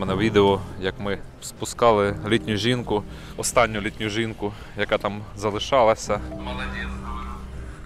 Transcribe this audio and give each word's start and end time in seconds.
мене 0.00 0.16
відео, 0.16 0.60
як 0.80 1.00
ми 1.00 1.18
спускали 1.42 2.16
літню 2.28 2.56
жінку, 2.56 3.02
останню 3.36 3.80
літню 3.80 4.08
жінку, 4.08 4.52
яка 4.78 4.98
там 4.98 5.20
залишалася. 5.36 6.20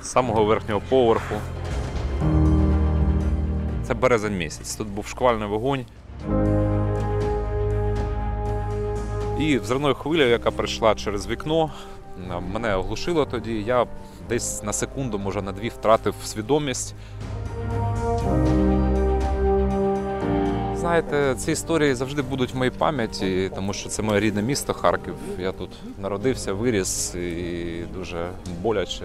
З 0.03 0.07
самого 0.09 0.45
верхнього 0.45 0.83
поверху. 0.89 1.35
Це 3.87 3.95
березень 3.95 4.37
місяць. 4.37 4.77
Тут 4.77 4.89
був 4.89 5.07
шквальний 5.07 5.49
вогонь. 5.49 5.85
І 9.41 9.59
взривною 9.59 9.95
хвилею, 9.95 10.31
яка 10.31 10.51
прийшла 10.51 10.95
через 10.95 11.27
вікно, 11.27 11.71
мене 12.53 12.75
оглушило 12.75 13.25
тоді. 13.25 13.63
Я 13.63 13.87
десь 14.29 14.63
на 14.63 14.73
секунду, 14.73 15.19
може 15.19 15.43
на 15.43 15.53
дві, 15.53 15.69
втратив 15.69 16.15
свідомість. 16.25 16.95
Знаєте, 20.85 21.35
ці 21.39 21.53
історії 21.53 21.95
завжди 21.95 22.23
будуть 22.23 22.55
в 22.55 22.57
моїй 22.57 22.71
пам'яті, 22.71 23.51
тому 23.55 23.73
що 23.73 23.89
це 23.89 24.03
моє 24.03 24.21
рідне 24.21 24.43
місто 24.43 24.73
Харків. 24.75 25.15
Я 25.39 25.53
тут 25.53 25.71
народився, 25.99 26.53
виріс 26.53 27.15
і 27.15 27.85
дуже 27.95 28.31
боляче. 28.63 29.05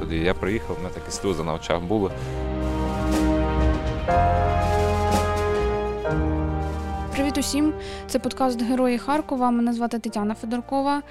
Тоді 0.00 0.16
я 0.16 0.34
приїхав, 0.34 0.76
мене 0.82 0.94
такі 0.94 1.10
сльози 1.10 1.42
на 1.44 1.54
очах 1.54 1.82
були. 1.82 2.10
Привіт 7.12 7.38
усім! 7.38 7.74
Це 8.06 8.18
подкаст 8.18 8.62
Герої 8.62 8.98
Харкова. 8.98 9.50
Мене 9.50 9.72
звати 9.72 9.98
Тетяна 9.98 10.34
Федоркова. 10.34 11.02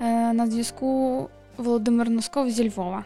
Е, 0.00 0.32
На 0.32 0.46
зв'язку 0.46 1.28
Володимир 1.56 2.10
Носков 2.10 2.50
зі 2.50 2.68
Львова. 2.68 3.04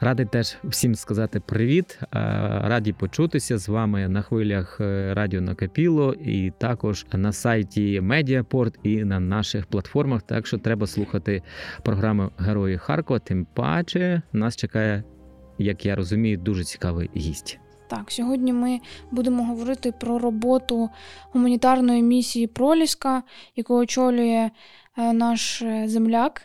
Радий 0.00 0.26
теж 0.26 0.56
всім 0.64 0.94
сказати 0.94 1.40
привіт. 1.40 1.98
Раді 2.62 2.92
почутися 2.92 3.58
з 3.58 3.68
вами 3.68 4.08
на 4.08 4.22
хвилях 4.22 4.80
е, 4.80 5.14
Радіо 5.14 5.40
Накапіло 5.40 6.14
і 6.14 6.52
також 6.58 7.06
на 7.12 7.32
сайті 7.32 8.00
Медіапорт 8.00 8.78
і 8.82 9.04
на 9.04 9.20
наших 9.20 9.66
платформах. 9.66 10.22
Так 10.22 10.46
що 10.46 10.58
треба 10.58 10.86
слухати 10.86 11.42
програму 11.82 12.30
Герої 12.38 12.78
Харкова. 12.78 13.18
Тим 13.18 13.46
паче 13.54 14.22
нас 14.32 14.56
чекає, 14.56 15.04
як 15.58 15.86
я 15.86 15.96
розумію, 15.96 16.38
дуже 16.38 16.64
цікавий 16.64 17.10
гість. 17.16 17.58
Так, 17.90 18.12
сьогодні 18.12 18.52
ми 18.52 18.80
будемо 19.10 19.44
говорити 19.44 19.92
про 19.92 20.18
роботу 20.18 20.90
гуманітарної 21.32 22.02
місії 22.02 22.46
Проліска, 22.46 23.22
яку 23.56 23.74
очолює 23.74 24.50
е, 24.98 25.12
наш 25.12 25.62
е, 25.62 25.88
земляк 25.88 26.42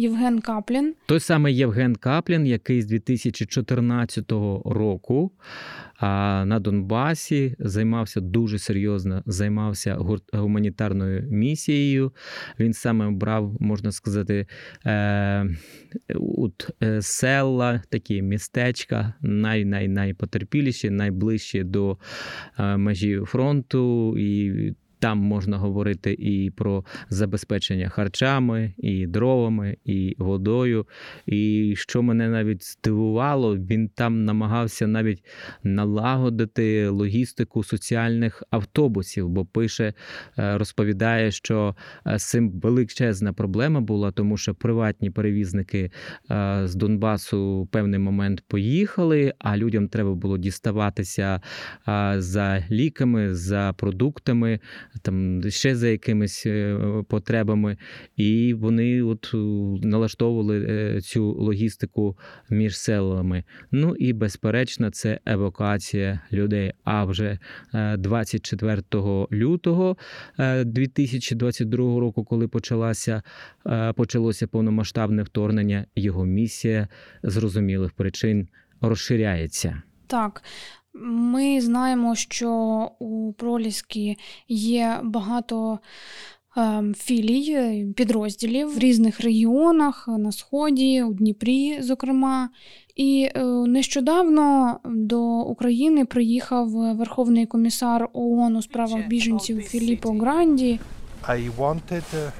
Євген 0.00 0.40
Каплін. 0.40 0.94
Той 1.06 1.20
самий 1.20 1.56
Євген 1.56 1.96
Каплін, 1.96 2.46
який 2.46 2.82
з 2.82 2.86
2014 2.86 4.32
року 4.64 5.32
на 6.02 6.60
Донбасі 6.60 7.54
займався 7.58 8.20
дуже 8.20 8.58
серйозно, 8.58 9.22
займався 9.26 9.98
гуманітарною 10.32 11.22
місією. 11.30 12.12
Він 12.60 12.72
саме 12.72 13.10
брав, 13.10 13.56
можна 13.60 13.92
сказати, 13.92 14.46
е, 14.86 15.46
от, 16.14 16.70
е, 16.82 17.02
села, 17.02 17.82
такі 17.88 18.22
містечка, 18.22 19.14
най, 19.22 19.64
най, 19.64 19.88
найпотерпіліші, 19.88 20.90
найближчі 20.90 21.64
до 21.64 21.98
е, 22.58 22.76
межі 22.76 23.20
фронту. 23.26 24.18
І 24.18 24.74
там 25.00 25.18
можна 25.18 25.58
говорити 25.58 26.12
і 26.12 26.50
про 26.50 26.84
забезпечення 27.08 27.88
харчами, 27.88 28.74
і 28.78 29.06
дровами, 29.06 29.76
і 29.84 30.14
водою. 30.18 30.86
І 31.26 31.74
що 31.76 32.02
мене 32.02 32.28
навіть 32.28 32.64
здивувало, 32.64 33.56
він 33.56 33.88
там 33.88 34.24
намагався 34.24 34.86
навіть 34.86 35.24
налагодити 35.62 36.88
логістику 36.88 37.64
соціальних 37.64 38.42
автобусів, 38.50 39.28
бо 39.28 39.44
пише, 39.44 39.94
е, 40.38 40.58
розповідає, 40.58 41.30
що 41.30 41.76
е, 42.06 42.18
цим 42.18 42.50
величезна 42.50 43.32
проблема 43.32 43.80
була, 43.80 44.12
тому 44.12 44.36
що 44.36 44.54
приватні 44.54 45.10
перевізники 45.10 45.90
е, 46.30 46.60
з 46.64 46.74
Донбасу 46.74 47.62
в 47.62 47.68
певний 47.68 48.00
момент 48.00 48.44
поїхали, 48.48 49.34
а 49.38 49.56
людям 49.56 49.88
треба 49.88 50.14
було 50.14 50.38
діставатися 50.38 51.40
за 52.16 52.64
ліками, 52.70 53.34
за 53.34 53.74
продуктами 53.76 54.60
там 55.02 55.42
ще 55.50 55.76
за 55.76 55.88
якимись 55.88 56.46
е, 56.46 56.78
потребами, 57.08 57.76
і 58.16 58.54
вони 58.54 59.02
от 59.02 59.30
е, 59.34 59.36
налаштовували 59.86 60.66
е, 60.68 61.00
цю 61.00 61.32
логістику 61.32 62.18
між 62.50 62.78
селами. 62.78 63.44
Ну 63.70 63.96
і 63.96 64.12
безперечно, 64.12 64.90
це 64.90 65.20
евакуація 65.26 66.20
людей. 66.32 66.72
А 66.84 67.04
вже 67.04 67.38
е, 67.74 67.96
24 67.96 68.82
лютого 69.32 69.96
е, 70.38 70.64
2022 70.64 72.00
року, 72.00 72.24
коли 72.24 72.48
почалася 72.48 73.22
почалося 73.96 74.46
повномасштабне 74.46 75.22
вторгнення, 75.22 75.86
його 75.96 76.24
місія 76.24 76.88
зрозумілих 77.22 77.92
причин 77.92 78.48
розширяється. 78.80 79.82
Так, 80.06 80.42
ми 80.94 81.60
знаємо, 81.60 82.14
що 82.14 82.50
у 82.98 83.32
Проліскі 83.32 84.16
є 84.48 85.00
багато 85.02 85.78
ем, 86.56 86.94
філій, 86.94 87.86
підрозділів 87.96 88.74
в 88.74 88.78
різних 88.78 89.20
регіонах 89.20 90.08
на 90.08 90.32
Сході, 90.32 91.02
у 91.02 91.12
Дніпрі, 91.12 91.82
зокрема. 91.82 92.48
І 92.96 93.30
е, 93.34 93.44
нещодавно 93.44 94.76
до 94.84 95.22
України 95.40 96.04
приїхав 96.04 96.68
Верховний 96.96 97.46
комісар 97.46 98.08
ООН 98.12 98.56
у 98.56 98.62
справах 98.62 99.06
біженців 99.06 99.62
Філіппо 99.62 100.12
Гранді. 100.12 100.80
I 101.28 101.50
wanted 101.56 102.04
uh, 102.14 102.30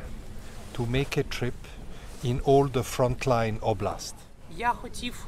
to 0.77 0.91
make 0.91 1.19
a 1.19 1.25
trip 1.37 1.59
in 2.25 2.41
all 2.45 2.67
the 2.73 2.85
frontline 2.97 3.59
oblast. 3.61 4.15
Я 4.57 4.69
хотів 4.69 5.27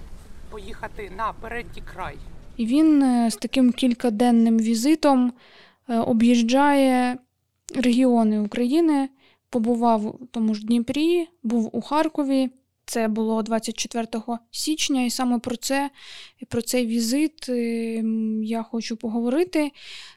поїхати 0.51 1.13
на 1.17 1.33
передній 1.41 1.83
край. 1.95 2.17
І 2.57 2.67
він 2.67 3.03
е, 3.03 3.31
з 3.31 3.37
таким 3.37 3.73
кількаденним 3.73 4.59
візитом 4.59 5.33
е, 5.89 5.99
об'їжджає 5.99 7.19
регіони 7.75 8.41
України, 8.41 9.09
побував 9.51 10.23
у 10.23 10.27
тому 10.27 10.55
ж 10.55 10.67
Дніпрі, 10.67 11.29
був 11.43 11.71
у 11.73 11.81
Харкові. 11.81 12.51
Це 12.93 13.09
було 13.09 13.43
24 13.43 14.07
січня, 14.51 15.03
і 15.03 15.11
саме 15.11 15.39
про 15.39 15.57
це, 15.57 15.91
про 16.49 16.63
цей 16.63 16.87
візит 16.87 17.49
е, 17.49 17.55
я 18.43 18.63
хочу 18.63 18.97
поговорити. 18.97 19.71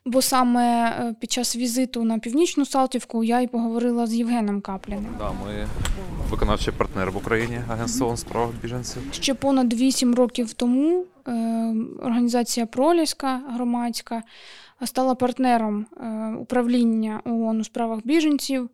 Бо 0.06 0.22
саме 0.22 0.90
е, 0.90 1.16
під 1.20 1.32
час 1.32 1.56
візиту 1.56 2.04
на 2.04 2.20
північну 2.20 2.66
Салтівку 2.66 3.24
я 3.24 3.42
і 3.42 3.48
поговорила 3.48 4.08
з 4.08 4.14
Євгеном 4.14 4.62
Капліним. 4.62 5.16
Да, 5.20 5.32
ми 5.32 5.68
виконавчий 6.30 6.74
партнер 6.78 7.12
в 7.12 7.18
Україні 7.18 7.62
Агентство 7.70 8.08
ООН 8.08 8.18
з 8.18 8.24
прав 8.24 8.54
біженців. 8.62 9.02
Ще 9.12 9.34
понад 9.34 9.74
8 9.74 10.16
років 10.16 10.54
тому 10.54 11.06
е, 11.28 11.32
організація 12.02 12.66
Проліска 12.66 13.42
громадська 13.50 14.24
стала 14.86 15.16
партнером 15.16 15.86
е, 15.98 16.36
управління 16.40 17.22
ООН 17.26 17.60
у 17.60 17.64
справах 17.64 18.00
біженців 18.04 18.70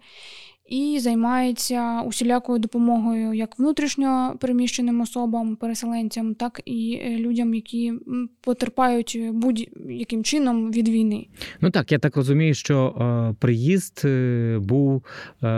і 0.71 0.99
займається 0.99 2.01
усілякою 2.01 2.59
допомогою 2.59 3.33
як 3.33 3.59
внутрішньо 3.59 4.35
переміщеним 4.39 5.01
особам, 5.01 5.55
переселенцям, 5.55 6.35
так 6.35 6.61
і 6.65 7.01
е, 7.03 7.17
людям, 7.17 7.53
які 7.53 7.93
потерпають 8.41 9.19
будь-яким 9.33 10.23
чином 10.23 10.71
від 10.71 10.89
війни. 10.89 11.27
Ну 11.61 11.69
так, 11.69 11.91
я 11.91 11.99
так 11.99 12.17
розумію, 12.17 12.53
що 12.53 12.87
е, 12.87 13.35
приїзд 13.39 14.01
е, 14.05 14.59
був 14.61 15.03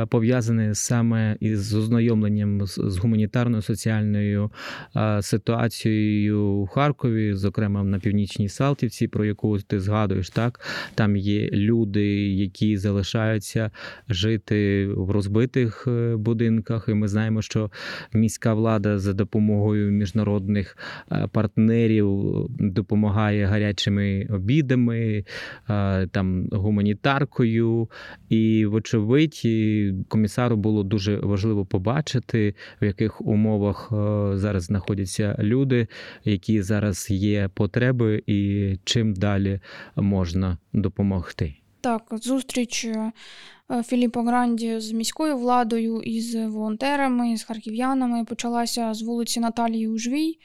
пов'язаний 0.10 0.76
саме 0.76 1.38
із 1.40 1.74
ознайомленням 1.76 2.66
з, 2.66 2.98
гуманітарною 2.98 3.62
соціальною 3.62 4.52
ситуацією 5.22 6.42
у 6.42 6.68
Харкові, 6.68 7.34
зокрема 7.34 7.84
на 7.84 8.00
північній 8.00 8.50
Салтівці, 8.50 9.08
про 9.08 9.26
яку 9.26 9.60
ти 9.60 9.80
згадуєш, 9.80 10.30
так 10.30 10.60
там 10.96 11.16
є 11.16 11.50
люди, 11.52 12.06
які 12.30 12.78
залишаються 12.78 13.72
жити 14.10 14.90
в 15.06 15.12
розбитих 15.12 15.88
е, 15.88 16.16
будинках, 16.16 16.86
і 16.90 16.94
ми 16.94 17.08
знаємо, 17.08 17.42
що 17.42 17.72
міська 18.14 18.54
влада 18.54 19.00
за 19.00 19.14
допомогою 19.14 19.92
міжнародних 19.92 20.78
е, 21.12 21.28
партнерів 21.32 22.10
допомагає 22.50 23.46
гарячими 23.46 24.28
обідами, 24.30 25.26
е, 25.70 26.08
там 26.08 26.48
гуманітаркою. 26.52 27.90
І, 28.30 28.66
вочевидь, 28.66 29.42
комісару 30.08 30.58
було 30.58 30.84
дуже 30.84 31.18
важливо 31.18 31.66
побачити, 31.66 32.56
в 32.82 32.86
яких 32.86 33.22
умовах 33.22 33.90
е, 33.92 34.38
зараз 34.38 34.64
знаходяться 34.64 35.36
люди, 35.40 35.88
які 36.24 36.62
зараз 36.62 37.12
є 37.12 37.50
потреби, 37.54 38.24
і 38.28 38.74
чим 38.84 39.14
далі 39.14 39.60
можна 39.96 40.58
допомогти. 40.74 41.63
Так, 41.84 42.02
зустріч 42.12 42.86
е, 42.86 43.12
Філіппо 43.86 44.22
Гранді 44.22 44.80
з 44.80 44.92
міською 44.92 45.38
владою 45.38 46.02
і 46.02 46.22
з 46.22 46.48
волонтерами, 46.48 47.38
з 47.38 47.44
харків'янами 47.44 48.26
почалася 48.26 48.94
з 48.94 49.02
вулиці 49.02 49.40
Наталії 49.40 49.88
Ужвій 49.88 50.38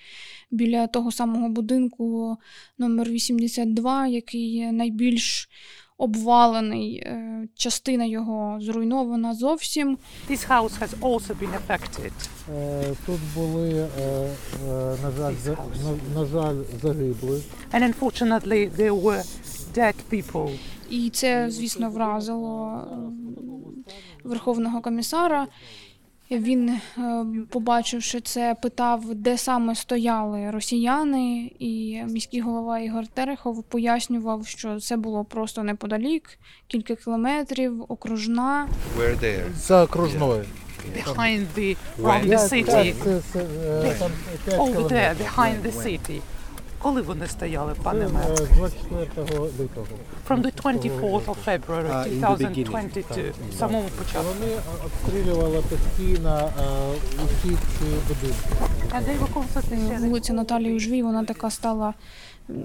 біля 0.51 0.87
того 0.87 1.13
самого 1.13 1.49
будинку 1.49 2.37
номер 2.79 3.09
82, 3.11 4.07
який 4.07 4.73
найбільш 4.73 5.49
обвалений. 5.99 6.97
е, 6.97 7.49
Частина 7.55 8.05
його 8.05 8.59
зруйнована 8.61 9.35
зовсім. 9.35 9.99
This 10.31 10.49
house 10.49 10.81
has 10.81 11.01
also 11.01 11.35
been 11.41 11.51
affected. 11.69 12.13
Е, 12.55 12.83
Тут 13.07 13.19
були, 13.35 13.71
е, 13.73 13.89
е, 14.03 14.97
на 15.03 15.11
жаль, 15.19 15.35
за- 15.45 15.51
на, 15.85 16.21
на 16.21 16.27
жаль, 16.27 16.57
загибли. 16.83 17.43
And 17.73 17.93
unfortunately 17.95 18.71
there 18.77 19.03
were 19.03 19.23
dead 19.75 19.95
people. 20.13 20.59
І 20.91 21.11
це, 21.11 21.51
звісно, 21.51 21.91
вразило 21.91 22.81
е, 22.83 23.89
Верховного 24.25 24.81
комісара. 24.81 25.47
Він, 26.31 26.69
е, 26.69 26.81
побачивши 27.51 28.21
це, 28.21 28.57
питав, 28.63 29.15
де 29.15 29.39
саме 29.39 29.75
стояли 29.75 30.51
росіяни, 30.51 31.51
і 31.59 32.03
міський 32.09 32.41
голова 32.41 32.79
Ігор 32.79 33.07
Терехов 33.07 33.63
пояснював, 33.63 34.47
що 34.47 34.81
це 34.81 34.97
було 34.97 35.25
просто 35.25 35.63
неподалік, 35.63 36.39
кілька 36.67 36.95
кілометрів, 36.95 37.85
окружна. 37.89 38.69
За 39.57 39.85
окружною. 39.85 40.45
Behind 40.97 41.47
the, 41.59 41.77
the 42.29 42.39
city. 42.39 42.95
е, 44.49 44.59
Over 44.59 44.83
there, 44.93 45.15
behind 45.17 45.63
the 45.63 45.73
city. 45.87 46.21
Коли 46.83 47.03
вони 47.03 47.27
стояли, 47.27 47.75
пане 47.83 48.07
Це, 48.07 48.13
мер? 48.13 48.25
е, 48.43 48.47
24 48.57 49.39
лютого. 49.61 49.87
From 50.29 50.43
the 50.43 50.63
24th 50.63 51.25
of 51.25 51.37
February 51.47 51.91
Ah, 51.93 52.07
in 52.09 52.21
the 52.21 52.37
beginning. 52.39 52.65
2022, 52.71 53.23
в 53.51 53.55
самому 53.55 53.89
початку. 53.99 54.25
Вони 54.41 54.53
обстрілювали 54.85 55.63
постійно 55.71 56.51
е, 56.61 56.63
усі 57.25 57.49
ці 57.79 57.85
будинки. 58.09 60.07
Вулиця 60.07 60.33
Наталії 60.33 60.81
Жві 60.81 61.03
вона 61.03 61.25
така 61.25 61.51
стала 61.51 61.95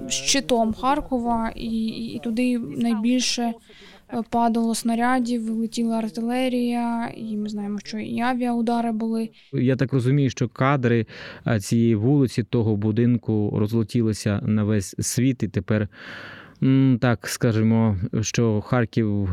щитом 0.07 0.73
Харкова, 0.73 1.51
і, 1.55 1.67
і 1.87 2.19
туди 2.19 2.59
найбільше 2.59 3.41
е, 3.43 3.53
падало 4.29 4.75
снарядів, 4.75 5.49
летіла 5.49 5.97
артилерія, 5.97 7.11
і 7.17 7.37
ми 7.37 7.49
знаємо, 7.49 7.79
що 7.83 7.99
і 7.99 8.19
авіаудари 8.19 8.91
були. 8.91 9.29
Я 9.53 9.75
так 9.75 9.93
розумію, 9.93 10.29
що 10.29 10.49
кадри 10.49 11.05
цієї 11.59 11.95
вулиці, 11.95 12.43
того 12.43 12.75
будинку 12.75 13.53
розлетілися 13.55 14.39
на 14.43 14.63
весь 14.63 14.95
світ, 14.99 15.43
і 15.43 15.47
тепер 15.47 15.87
так 16.99 17.27
скажемо, 17.27 17.97
що 18.21 18.61
Харків 18.61 19.29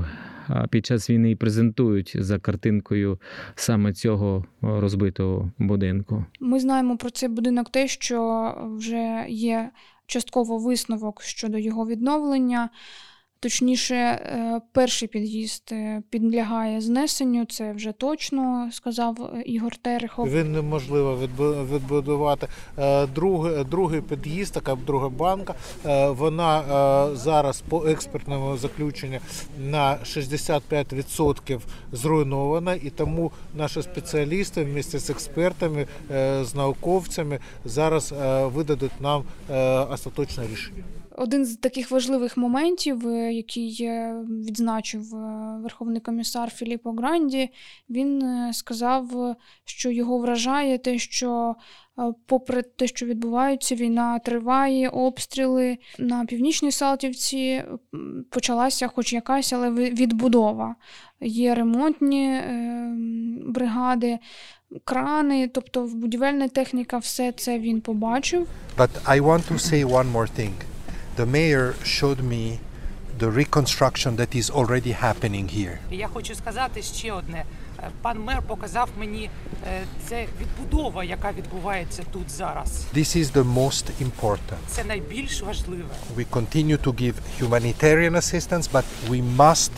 під 0.71 0.87
час 0.87 1.11
війни 1.11 1.31
і 1.31 1.37
презентують 1.37 2.17
за 2.19 2.39
картинкою 2.39 3.19
саме 3.55 3.93
цього 3.93 4.45
розбитого 4.63 5.53
будинку. 5.59 6.25
Ми 6.41 6.61
знаємо 6.61 6.97
про 6.97 7.11
цей 7.11 7.29
будинок 7.29 7.71
те, 7.71 7.89
що 7.89 8.55
вже 8.79 9.25
є 9.29 9.71
частково 10.07 10.59
висновок 10.59 11.23
щодо 11.23 11.59
його 11.59 11.87
відновлення. 11.87 12.69
Точніше, 13.43 13.95
е, 13.95 14.61
перший 14.73 15.09
під'їзд 15.09 15.69
е, 15.73 16.03
підлягає 16.11 16.81
знесенню, 16.81 17.45
це 17.45 17.73
вже 17.73 17.93
точно 17.93 18.69
сказав 18.73 19.17
е, 19.35 19.43
Ігор 19.43 19.77
Терехов. 19.77 20.29
Він 20.31 20.53
неможливо 20.53 21.19
відбу- 21.19 21.75
відбудувати. 21.75 22.49
Другий, 23.15 23.65
другий 23.65 24.01
під'їзд, 24.01 24.53
така 24.53 24.75
друга 24.75 25.09
банка, 25.09 25.55
вона 26.09 26.63
зараз 27.15 27.61
по 27.69 27.87
експертному 27.87 28.57
заключенню 28.57 29.19
на 29.59 29.99
65% 30.05 31.61
зруйнована, 31.93 32.75
і 32.75 32.91
тому 32.91 33.33
наші 33.55 33.83
спеціалісти 33.83 34.65
вместе 34.65 34.99
з 34.99 35.11
експертами, 35.11 35.87
з 36.43 36.55
науковцями 36.55 37.39
зараз 37.65 38.15
видадуть 38.55 39.01
нам 39.01 39.25
остаточне 39.91 40.47
рішення. 40.47 41.00
Один 41.21 41.47
з 41.47 41.57
таких 41.57 41.91
важливих 41.91 42.37
моментів, 42.37 43.09
е, 43.09 43.33
який 43.33 43.91
відзначив 44.47 45.15
е, 45.15 45.59
Верховний 45.63 46.01
комісар 46.01 46.51
Філіппо 46.51 46.93
Гранді, 46.93 47.49
він 47.91 48.23
е, 48.23 48.53
сказав, 48.55 49.37
що 49.65 49.91
його 49.91 50.19
вражає 50.19 50.79
те, 50.79 50.99
що 50.99 51.55
попри 52.27 52.63
те, 52.63 52.87
що 52.87 53.07
відбувається, 53.07 53.75
війна 53.75 54.19
триває, 54.19 54.89
обстріли 54.89 55.79
на 55.99 56.25
північній 56.25 56.73
Салтівці 56.73 57.65
почалася 58.31 58.89
хоч 58.89 59.13
якась, 59.13 59.53
але 59.53 59.71
відбудова. 59.71 60.75
Є 61.21 61.55
ремонтні 61.55 62.41
бригади, 63.47 64.19
крани, 64.85 65.49
тобто 65.49 65.83
будівельна 65.95 66.49
техніка, 66.49 66.99
все 66.99 67.33
це 67.33 67.59
він 67.59 67.81
побачив. 67.81 68.47
But 68.77 68.91
I 69.05 69.21
want 69.21 69.53
to 69.53 69.59
say 69.59 69.85
one 69.85 70.13
more 70.13 70.29
thing. 70.39 70.53
The 71.16 71.26
mayor 71.26 71.74
showed 71.84 72.22
me 72.22 72.60
the 73.18 73.30
reconstruction 73.32 74.18
that 74.18 74.36
is 74.36 74.50
already 74.50 74.92
happening 74.92 75.48
here. 75.48 75.78
І 75.92 75.98
я 75.98 76.08
хочу 76.08 76.36
сказати 76.36 76.82
ще 76.82 77.12
одне. 77.12 77.44
Е, 77.80 77.90
Пан 78.02 78.20
мер 78.20 78.42
показав 78.42 78.90
мені 79.00 79.30
е, 79.68 79.84
це 80.08 80.26
відбудова, 80.42 81.04
яка 81.04 81.32
відбувається 81.32 82.04
тут 82.12 82.32
зараз. 82.32 82.84
This 82.96 83.18
is 83.18 83.32
the 83.32 83.54
most 83.54 83.86
important. 84.02 84.58
Це 84.68 84.84
найбільш 84.84 85.42
важливе. 85.42 85.96
We 86.18 86.26
continue 86.32 86.78
to 86.78 86.94
give 86.94 87.14
humanitarian 87.42 88.16
assistance, 88.16 88.72
but 88.72 88.84
we 89.10 89.38
must, 89.38 89.72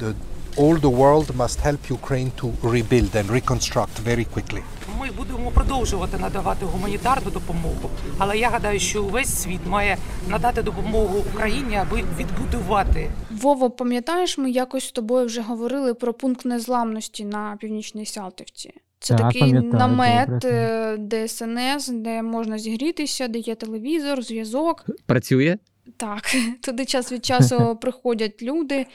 the, 0.00 0.14
all 0.56 0.76
the 0.80 0.94
world 1.02 1.36
must 1.36 1.60
help 1.60 1.80
Ukraine 1.90 2.30
to 2.40 2.46
rebuild 2.62 3.12
and 3.20 3.26
reconstruct 3.38 3.94
very 4.10 4.24
quickly. 4.34 4.62
Ми 5.01 5.11
будемо 5.11 5.51
продовжувати 5.51 6.17
надавати 6.17 6.65
гуманітарну 6.65 7.31
допомогу, 7.31 7.89
але 8.17 8.37
я 8.37 8.49
гадаю, 8.49 8.79
що 8.79 9.03
увесь 9.03 9.41
світ 9.41 9.59
має 9.67 9.97
надати 10.27 10.61
допомогу 10.61 11.23
Україні, 11.33 11.75
аби 11.75 12.03
відбудувати 12.19 13.11
Вово, 13.31 13.69
пам'ятаєш, 13.69 14.37
ми 14.37 14.51
якось 14.51 14.87
з 14.87 14.91
тобою 14.91 15.25
вже 15.25 15.41
говорили 15.41 15.93
про 15.93 16.13
пункт 16.13 16.45
незламності 16.45 17.25
на 17.25 17.57
північній 17.59 18.05
Салтівці. 18.05 18.73
Це 18.99 19.15
Так, 19.15 19.27
такий 19.33 19.53
намет, 19.53 20.29
добре. 20.29 20.49
е, 20.49 21.27
ДСНС, 21.27 21.87
де 21.87 22.21
можна 22.21 22.59
зігрітися, 22.59 23.27
де 23.27 23.39
є 23.39 23.55
телевізор, 23.55 24.23
зв'язок. 24.23 24.85
Працює? 25.05 25.57
Так, 26.01 26.35
туди 26.61 26.85
час 26.85 27.11
від 27.11 27.25
часу 27.25 27.77
приходять 27.81 28.41
люди. 28.41 28.85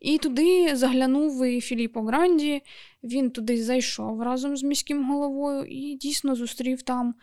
І 0.00 0.18
туди 0.18 0.76
заглянув 0.76 1.44
і 1.44 1.60
Філіппо 1.60 2.02
Гранді. 2.02 2.62
Він 3.04 3.30
туди 3.30 3.64
зайшов 3.64 4.22
разом 4.22 4.56
з 4.56 4.62
міським 4.62 5.10
головою 5.10 5.64
і 5.64 5.94
дійсно 5.94 6.34
зустрів 6.34 6.82
там 6.82 7.14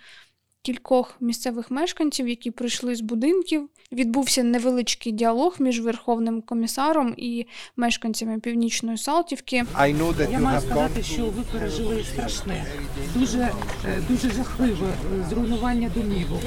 кількох 0.63 1.15
місцевих 1.19 1.71
мешканців, 1.71 2.27
які 2.27 2.51
прийшли 2.51 2.95
з 2.95 3.01
будинків. 3.01 3.69
Відбувся 3.91 4.43
невеличкий 4.43 5.11
діалог 5.11 5.55
між 5.59 5.81
Верховним 5.81 6.41
комісаром 6.41 7.13
і 7.17 7.45
мешканцями 7.77 8.39
Північної 8.39 8.97
Салтівки. 8.97 9.63
I 9.75 9.97
know 9.97 10.15
that 10.15 10.31
Я 10.31 10.39
маю 10.39 10.61
сказати, 10.61 11.03
що 11.03 11.25
ви 11.25 11.43
пережили 11.51 12.03
страшне, 12.03 12.65
дуже, 13.15 13.51
е, 13.85 14.01
дуже 14.09 14.31
жахливе 14.31 14.87
е, 14.87 15.25
зруйнування 15.29 15.91
домівок. 15.95 16.43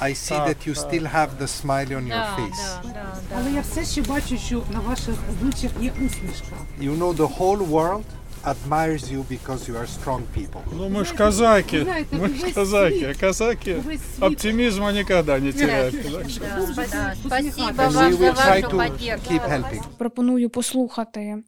I 0.00 0.14
see 0.14 0.48
that 0.48 0.68
you 0.68 0.74
still 0.74 1.14
have 1.14 1.28
the 1.40 1.48
smile 1.62 1.88
on 1.88 2.08
your 2.08 2.26
face. 2.36 2.92
Але 3.38 3.52
я 3.52 3.60
все 3.60 3.84
ще 3.84 4.02
бачу, 4.02 4.38
що 4.38 4.62
на 4.72 4.80
ваших 4.80 5.14
обличчях 5.30 5.70
є 5.80 5.92
усмішка. 5.92 6.56
You 6.80 6.98
know 6.98 7.16
the 7.16 7.38
whole 7.38 7.70
world 7.70 8.04
admires 8.44 9.10
you 9.10 9.24
because 9.28 9.68
you 9.68 9.76
are 9.76 9.86
strong 9.86 10.22
people. 10.34 10.62
Ну 10.72 10.88
мы 10.88 11.04
ж 11.04 11.12
казаки, 11.12 11.82
знаете, 11.82 12.16
мы 12.16 12.28
ж 12.28 12.52
казаки, 12.54 13.04
а 13.04 13.14
казаки 13.14 13.76
оптимизма 14.20 14.92
никогда 14.92 15.38
не 15.38 15.52
теряют. 15.52 15.94
Спасибо 17.26 17.72
вам 17.72 18.12
за 18.12 18.32
вашу 18.32 18.70
поддержку. 18.70 19.34
Пропоную 19.98 20.50
послухати 20.50 21.42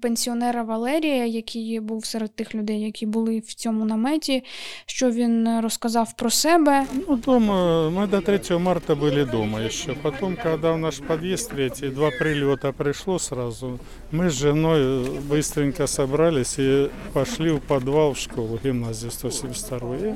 пенсіонера 0.00 0.62
Валерія, 0.62 1.26
який 1.26 1.80
був 1.80 2.04
серед 2.04 2.34
тих 2.34 2.54
людей, 2.54 2.80
які 2.80 3.06
були 3.06 3.38
в 3.38 3.54
цьому 3.54 3.84
наметі, 3.84 4.44
що 4.86 5.10
він 5.10 5.46
е, 5.46 5.60
розказав 5.60 6.16
про 6.16 6.30
себе. 6.30 6.84
Ну, 7.08 7.16
дома, 7.16 7.90
мы 7.90 8.06
до 8.06 8.20
3 8.20 8.58
марта 8.58 8.94
были 8.94 9.30
дома 9.30 9.60
еще. 9.60 9.94
Потом, 10.02 10.36
когда 10.42 10.72
в 10.72 10.78
наш 10.78 10.98
подъезд 10.98 11.50
третий, 11.50 11.90
два 11.90 12.10
прилета 12.10 12.72
пришло 12.72 13.18
сразу, 13.18 13.78
мы 14.12 14.26
с 14.26 14.32
женой 14.32 15.10
быстренько 15.30 15.86
собрались 15.86 16.58
и 16.58 16.90
пошли 17.12 17.50
в 17.50 17.60
подвал 17.60 18.12
в 18.12 18.18
школу, 18.18 18.58
гимназию 18.64 19.10
172. 19.10 19.96
И 19.96 20.14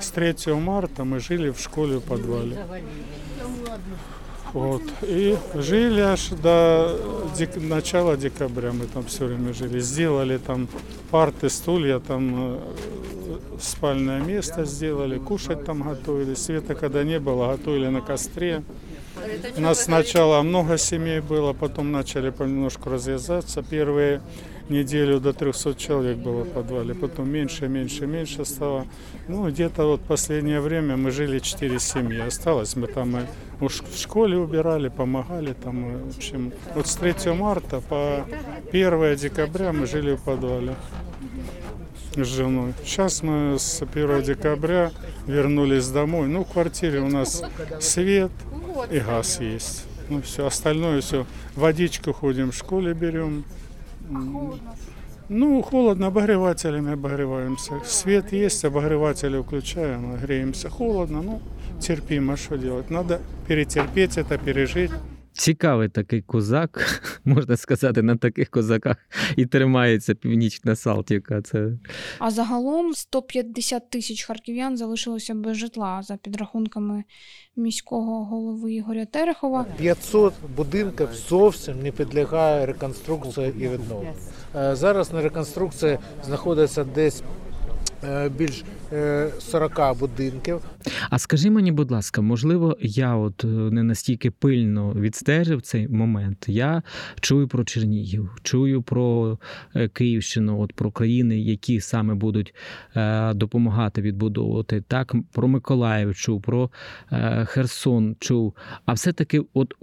с 0.00 0.10
3 0.10 0.54
марта 0.54 1.04
мы 1.04 1.20
жили 1.20 1.50
в 1.50 1.58
школе 1.60 1.96
в 1.96 2.02
подвале. 2.02 2.56
Вот. 4.57 4.81
И 5.03 5.37
жили 5.53 6.01
аж 6.01 6.29
до 6.29 6.99
дек- 7.37 7.61
начала 7.61 8.17
декабря 8.17 8.71
мы 8.71 8.87
там 8.87 9.03
все 9.05 9.25
время 9.25 9.53
жили. 9.53 9.79
Сделали 9.79 10.39
там 10.39 10.67
парты, 11.11 11.47
стулья, 11.49 11.99
там 11.99 12.55
э, 12.55 12.59
спальное 13.61 14.19
место 14.19 14.65
сделали, 14.65 15.19
кушать 15.19 15.63
там 15.63 15.83
готовили. 15.83 16.33
Света 16.33 16.73
когда 16.73 17.03
не 17.03 17.19
было, 17.19 17.51
готовили 17.51 17.89
на 17.89 18.01
костре. 18.01 18.63
У 19.57 19.61
нас 19.61 19.83
сначала 19.83 20.41
много 20.41 20.79
семей 20.79 21.19
было, 21.19 21.53
потом 21.53 21.91
начали 21.91 22.31
понемножку 22.31 22.89
разъезжаться. 22.89 23.61
Первые 23.61 24.21
неделю 24.69 25.19
до 25.19 25.33
300 25.33 25.75
человек 25.75 26.17
было 26.17 26.43
в 26.43 26.49
подвале, 26.49 26.95
потом 26.95 27.29
меньше, 27.29 27.67
меньше, 27.67 28.07
меньше 28.07 28.43
стало. 28.43 28.87
Ну, 29.27 29.47
где-то 29.49 29.85
вот 29.85 30.01
последнее 30.01 30.61
время 30.61 30.97
мы 30.97 31.11
жили 31.11 31.37
4 31.37 31.79
семьи. 31.79 32.19
Осталось, 32.19 32.75
мы 32.75 32.87
там 32.87 33.17
и 33.17 33.21
в 33.59 33.97
школе 33.97 34.37
убирали, 34.37 34.89
помогали 34.89 35.53
там, 35.53 36.09
в 36.09 36.17
общем. 36.17 36.53
Вот 36.75 36.87
с 36.87 36.95
3 36.95 37.33
марта 37.33 37.81
по 37.81 38.25
1 38.71 39.15
декабря 39.15 39.73
мы 39.73 39.87
жили 39.87 40.15
в 40.15 40.21
подвале 40.23 40.75
с 42.15 42.27
женой. 42.27 42.73
Сейчас 42.83 43.23
мы 43.23 43.57
с 43.57 43.81
1 43.81 44.21
декабря 44.23 44.91
вернулись 45.25 45.87
домой. 45.89 46.27
Ну, 46.27 46.43
в 46.43 46.51
квартире 46.51 46.99
у 46.99 47.09
нас 47.09 47.43
свет 47.79 48.31
и 48.91 48.99
газ 48.99 49.39
есть. 49.39 49.85
Ну, 50.09 50.21
все, 50.21 50.45
остальное 50.45 51.01
все. 51.01 51.25
Водичку 51.55 52.13
ходим 52.13 52.51
в 52.51 52.55
школе 52.55 52.93
берем. 52.93 53.43
Ну, 55.29 55.61
холодно, 55.61 56.07
обогревателями 56.07 56.93
обогреваемся. 56.93 57.81
Свет 57.83 58.31
есть, 58.31 58.63
обогреватели 58.63 59.41
включаем, 59.41 60.15
греемся. 60.15 60.69
Холодно, 60.69 61.21
ну, 61.21 61.41
терпимо, 61.81 62.37
что 62.37 62.57
делать. 62.57 62.89
Надо 62.89 63.19
перетерпеть 63.47 64.17
это, 64.17 64.37
пережить. 64.37 64.91
Цікавий 65.37 65.89
такий 65.89 66.21
козак, 66.21 67.01
можна 67.25 67.57
сказати, 67.57 68.01
на 68.01 68.15
таких 68.15 68.49
козаках 68.49 68.97
і 69.35 69.45
тримається 69.45 70.15
північна 70.15 70.75
Салтівка. 70.75 71.41
Це 71.41 71.69
А 72.19 72.31
загалом 72.31 72.93
150 72.93 73.89
тисяч 73.89 74.23
харків'ян 74.23 74.77
залишилося 74.77 75.33
без 75.33 75.57
житла 75.57 76.01
за 76.03 76.17
підрахунками 76.17 77.03
міського 77.55 78.25
голови 78.25 78.73
Ігоря 78.73 79.05
Терехова. 79.05 79.65
500 79.77 80.33
будинків 80.57 81.09
зовсім 81.29 81.81
не 81.83 81.91
підлягає 81.91 82.65
реконструкції 82.65 83.53
і 83.59 83.67
відновленню. 83.67 84.13
Е, 84.55 84.75
Зараз 84.75 85.13
на 85.13 85.21
реконструкції 85.21 85.97
знаходиться 86.25 86.83
десь 86.83 87.23
е, 88.03 88.29
більш 88.29 88.63
40 89.39 89.99
будинків. 89.99 90.61
А 91.09 91.19
скажи 91.19 91.49
мені, 91.49 91.71
будь 91.71 91.91
ласка, 91.91 92.21
можливо, 92.21 92.77
я 92.81 93.15
от 93.15 93.43
е, 93.43 93.47
не 93.47 93.83
настільки 93.83 94.31
пильно 94.31 94.93
відстежив 94.93 95.61
цей 95.61 95.87
момент. 95.87 96.45
Я 96.47 96.83
чую 97.21 97.47
про 97.47 97.63
Чернігів, 97.63 98.29
чую 98.43 98.81
про 98.81 99.39
е, 99.75 99.87
Київщину, 99.87 100.61
от 100.61 100.73
про 100.73 100.91
країни, 100.91 101.39
які 101.39 101.79
саме 101.79 102.13
будуть 102.13 102.55
е, 102.95 103.33
допомагати 103.33 104.01
відбудовувати. 104.01 104.83
Так, 104.87 105.15
про 105.31 105.47
Миколаїв 105.47 106.15
чув, 106.15 106.41
про 106.41 106.71
е, 107.11 107.45
Херсон 107.45 108.15
чув. 108.19 108.53
А 108.85 108.93
все-таки, 108.93 109.41
от 109.53 109.73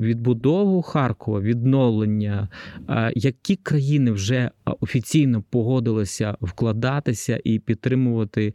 відбудову 0.00 0.82
Харкова, 0.82 1.40
відновлення, 1.40 2.48
е, 2.88 3.12
які 3.16 3.56
країни 3.56 4.10
вже 4.10 4.36
е, 4.36 4.50
офіційно 4.80 5.42
погодилися 5.50 6.36
вкладатися 6.40 7.40
і 7.44 7.58
підтримувати 7.58 8.37
е, 8.46 8.52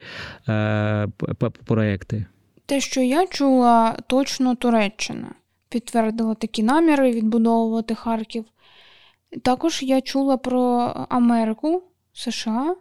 п- 1.18 1.34
п- 1.34 1.50
проекти? 1.50 2.26
Те, 2.66 2.80
що 2.80 3.02
я 3.02 3.28
чула, 3.28 3.98
точно 4.08 4.56
Туреччина 4.56 5.28
підтвердила 5.70 6.34
такі 6.36 6.64
наміри 6.64 7.12
відбудовувати 7.12 7.96
Харків. 7.96 8.46
Також 9.42 9.84
я 9.84 10.02
чула 10.02 10.38
про 10.38 10.62
Америку, 11.10 11.84
США, 12.14 12.76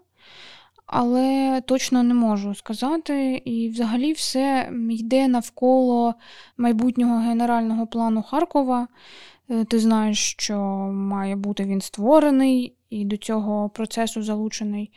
але 0.86 1.60
точно 1.66 2.02
не 2.02 2.14
можу 2.14 2.54
сказати. 2.54 3.42
І 3.44 3.68
взагалі 3.68 4.12
все 4.12 4.70
йде 4.90 5.28
навколо 5.28 6.14
майбутнього 6.56 7.18
генерального 7.20 7.86
плану 7.86 8.22
Харкова. 8.22 8.88
Е, 9.50 9.64
Ти 9.64 9.78
знаєш, 9.78 10.32
що 10.32 10.56
має 10.92 11.36
бути 11.36 11.64
він 11.64 11.80
створений, 11.80 12.74
і 12.90 13.04
до 13.04 13.16
цього 13.16 13.68
процесу 13.68 14.22
залучений 14.22 14.90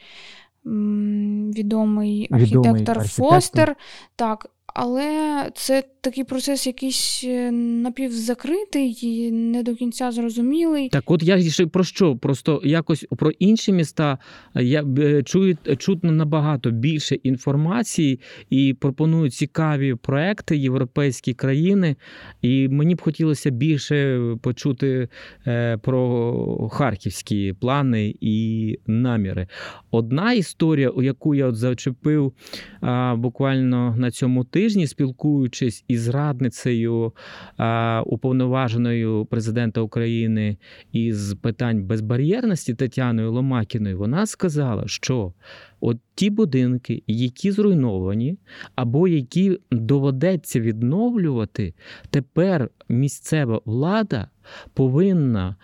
відомий 0.65 2.27
архітектор 2.31 3.07
Фостер. 3.07 3.75
Так, 4.15 4.47
але 4.67 5.11
це 5.55 5.83
такий 6.05 6.23
процес 6.23 6.67
якийсь 6.67 7.23
е, 7.23 7.51
напівзакритий 7.51 8.97
і 9.01 9.31
не 9.31 9.63
до 9.63 9.75
кінця 9.75 10.11
зрозумілий. 10.11 10.89
Так, 10.89 11.11
от 11.11 11.23
я 11.23 11.41
ще 11.41 11.67
про 11.67 11.83
що? 11.83 12.15
Просто 12.15 12.61
якось 12.63 13.05
про 13.17 13.31
інші 13.31 13.71
міста 13.71 14.17
я 14.55 14.83
е, 14.99 15.23
чую 15.23 15.57
чутно 15.77 16.11
набагато 16.11 16.71
більше 16.71 17.15
інформації 17.15 18.19
і 18.49 18.73
пропонують 18.79 19.33
цікаві 19.33 19.95
проекти 19.95 20.57
європейські 20.57 21.33
країни. 21.33 21.95
І 22.41 22.67
мені 22.67 22.95
б 22.95 23.01
хотілося 23.01 23.49
більше 23.49 24.21
почути 24.41 25.07
е, 25.47 25.77
про 25.77 26.69
харківські 26.71 27.53
плани 27.53 28.15
і 28.21 28.77
наміри. 28.87 29.47
Одна 29.91 30.33
історія, 30.33 30.89
у 30.89 31.01
яку 31.01 31.35
я 31.35 31.47
от 31.47 31.55
зачепив 31.55 32.33
буквально 33.15 33.95
на 33.97 34.11
цьому 34.11 34.43
тижні, 34.43 34.87
спілкуючись 34.87 35.83
із 35.87 35.94
радницею 36.07 37.13
а, 37.57 38.03
уповноваженою 38.05 39.25
президента 39.25 39.81
України 39.81 40.57
із 40.91 41.33
питань 41.33 41.83
безбар'єрності 41.83 42.73
Тетяною 42.73 43.31
Ломакіною, 43.31 43.97
вона 43.97 44.25
сказала, 44.25 44.83
що 44.87 45.33
от 45.79 45.97
ті 46.15 46.29
будинки, 46.29 47.03
які 47.07 47.51
зруйновані, 47.51 48.37
або 48.75 49.07
які 49.07 49.59
доведеться 49.71 50.59
відновлювати, 50.59 51.73
тепер 52.09 52.69
місцева 52.89 53.61
влада 53.65 54.29
повинна 54.73 55.55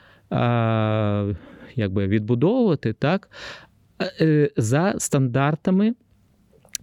якби 1.76 2.08
відбудовувати 2.08 2.94
так, 2.94 3.30
е, 4.22 4.50
за 4.58 4.96
стандартами. 4.98 5.96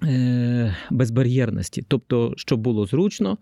Е, 0.03 0.77
Безбар'єрності, 0.91 1.85
тобто, 1.89 2.35
щоб 2.37 2.61
було 2.61 2.87
зручно 2.87 3.39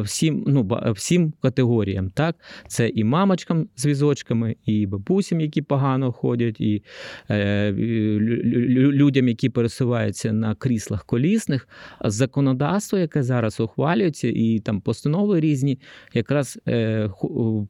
всім, 0.00 0.44
ну, 0.46 0.62
ба- 0.62 0.92
всім 0.96 1.32
категоріям. 1.42 2.10
Так? 2.10 2.36
Це 2.68 2.88
і 2.88 3.04
мамочкам 3.04 3.68
з 3.76 3.86
візочками, 3.86 4.56
і 4.66 4.86
бабусям, 4.86 5.40
які 5.40 5.62
погано 5.62 6.12
ходять, 6.12 6.60
і 6.60 6.82
е, 7.30 7.72
лю- 7.72 8.42
лю- 8.68 8.92
людям, 8.92 9.28
які 9.28 9.48
пересуваються 9.48 10.32
на 10.32 10.54
кріслах 10.54 11.04
колісних. 11.04 11.68
Законодавство, 12.04 12.98
яке 12.98 13.22
зараз 13.22 13.60
ухвалюється, 13.60 14.28
і 14.28 14.60
там 14.60 14.80
постанови 14.80 15.40
різні, 15.40 15.78
якраз 16.14 16.58
е, 16.68 17.10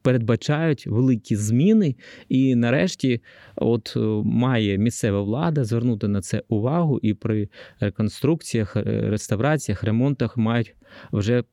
передбачають 0.01 0.87
великі 0.87 1.35
зміни. 1.35 1.95
І 2.29 2.55
нарешті, 2.55 3.21
от 3.55 3.93
е, 3.97 3.99
має 4.23 4.77
місцева 4.77 5.21
влада 5.21 5.63
звернути 5.63 6.07
на 6.07 6.21
це 6.21 6.43
увагу 6.49 6.99
і 7.01 7.13
при 7.13 7.49
реконструкціях, 7.79 8.77
е, 8.77 8.83
реставраціях, 9.09 9.83
ремонтах 9.83 10.37
мають 10.37 10.75
вже 11.11 11.39
е, 11.39 11.43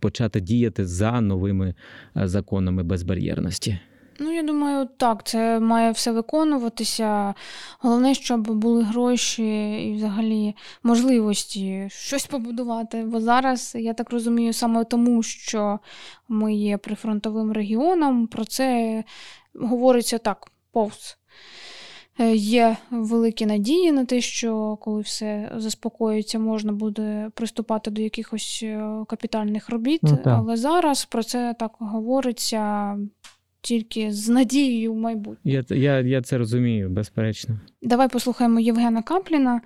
почати 0.00 0.40
діяти 0.40 0.86
за 0.86 1.20
новими 1.20 1.74
е, 2.16 2.28
законами 2.28 2.82
безбар'єрності. 2.82 3.78
Ну, 4.18 4.32
я 4.32 4.42
думаю, 4.42 4.88
так, 4.96 5.26
це 5.26 5.60
має 5.60 5.90
все 5.90 6.12
виконуватися. 6.12 7.34
Головне, 7.78 8.14
щоб 8.14 8.50
були 8.50 8.82
гроші 8.82 9.72
і 9.88 9.94
взагалі 9.94 10.54
можливості 10.82 11.88
щось 11.90 12.26
побудувати. 12.26 13.02
Бо 13.02 13.20
зараз, 13.20 13.72
я 13.74 13.94
так 13.94 14.10
розумію, 14.10 14.52
саме 14.52 14.84
тому, 14.84 15.22
що 15.22 15.78
ми 16.28 16.54
є 16.54 16.78
прифронтовим 16.78 17.52
регіоном, 17.52 18.26
про 18.26 18.44
це 18.44 19.04
говориться 19.54 20.18
так, 20.18 20.50
повз. 20.72 21.18
Е, 22.20 22.34
Є 22.34 22.76
великі 22.90 23.46
надії 23.46 23.92
на 23.92 24.04
те, 24.04 24.20
що 24.20 24.78
коли 24.80 25.00
все 25.00 25.52
заспокоїться, 25.56 26.38
можна 26.38 26.72
буде 26.72 27.30
приступати 27.34 27.90
до 27.90 28.02
якихось 28.02 28.60
е, 28.62 29.04
капітальних 29.08 29.70
робіт. 29.70 30.00
Ну. 30.02 30.18
Але 30.24 30.56
зараз 30.56 31.04
про 31.04 31.22
це 31.22 31.54
так 31.58 31.72
говориться 31.78 32.96
тільки 33.62 34.12
з 34.12 34.28
надією 34.28 34.92
в 34.92 34.96
майбутнє. 34.96 35.52
Я, 35.52 35.64
я, 35.76 36.00
я 36.00 36.22
це 36.22 36.38
розумію, 36.38 36.88
безперечно. 36.90 37.60
Давай 37.82 38.08
послухаємо 38.08 38.60
Євгена 38.60 39.02
Капліна, 39.02 39.60